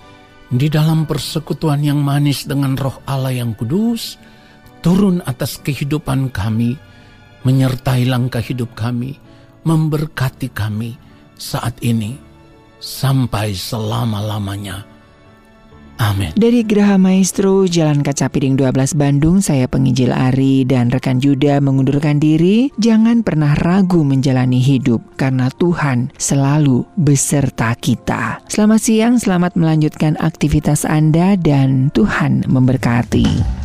di 0.51 0.67
dalam 0.67 1.07
persekutuan 1.07 1.83
yang 1.83 2.03
manis 2.03 2.47
dengan 2.47 2.75
roh 2.75 2.99
Allah 3.07 3.35
yang 3.35 3.55
kudus 3.55 4.19
turun 4.81 5.21
atas 5.29 5.61
kehidupan 5.61 6.33
kami, 6.33 6.75
menyertai 7.45 8.09
langkah 8.09 8.41
hidup 8.41 8.73
kami, 8.73 9.17
memberkati 9.63 10.51
kami 10.51 10.97
saat 11.37 11.77
ini 11.85 12.17
sampai 12.81 13.53
selama-lamanya. 13.53 14.89
Amin. 16.01 16.33
Dari 16.33 16.65
Geraha 16.65 16.97
Maestro 16.97 17.69
Jalan 17.69 18.01
Kaca 18.01 18.33
Piring 18.33 18.57
12 18.57 18.97
Bandung, 18.97 19.45
saya 19.45 19.69
penginjil 19.69 20.17
Ari 20.17 20.65
dan 20.65 20.89
rekan 20.89 21.21
Yuda 21.21 21.61
mengundurkan 21.61 22.17
diri. 22.17 22.73
Jangan 22.81 23.21
pernah 23.21 23.53
ragu 23.61 24.01
menjalani 24.01 24.65
hidup 24.65 25.05
karena 25.21 25.53
Tuhan 25.53 26.09
selalu 26.17 26.89
beserta 26.97 27.77
kita. 27.77 28.41
Selamat 28.49 28.81
siang, 28.81 29.21
selamat 29.21 29.61
melanjutkan 29.61 30.17
aktivitas 30.17 30.89
Anda 30.89 31.37
dan 31.37 31.93
Tuhan 31.93 32.49
memberkati. 32.49 33.60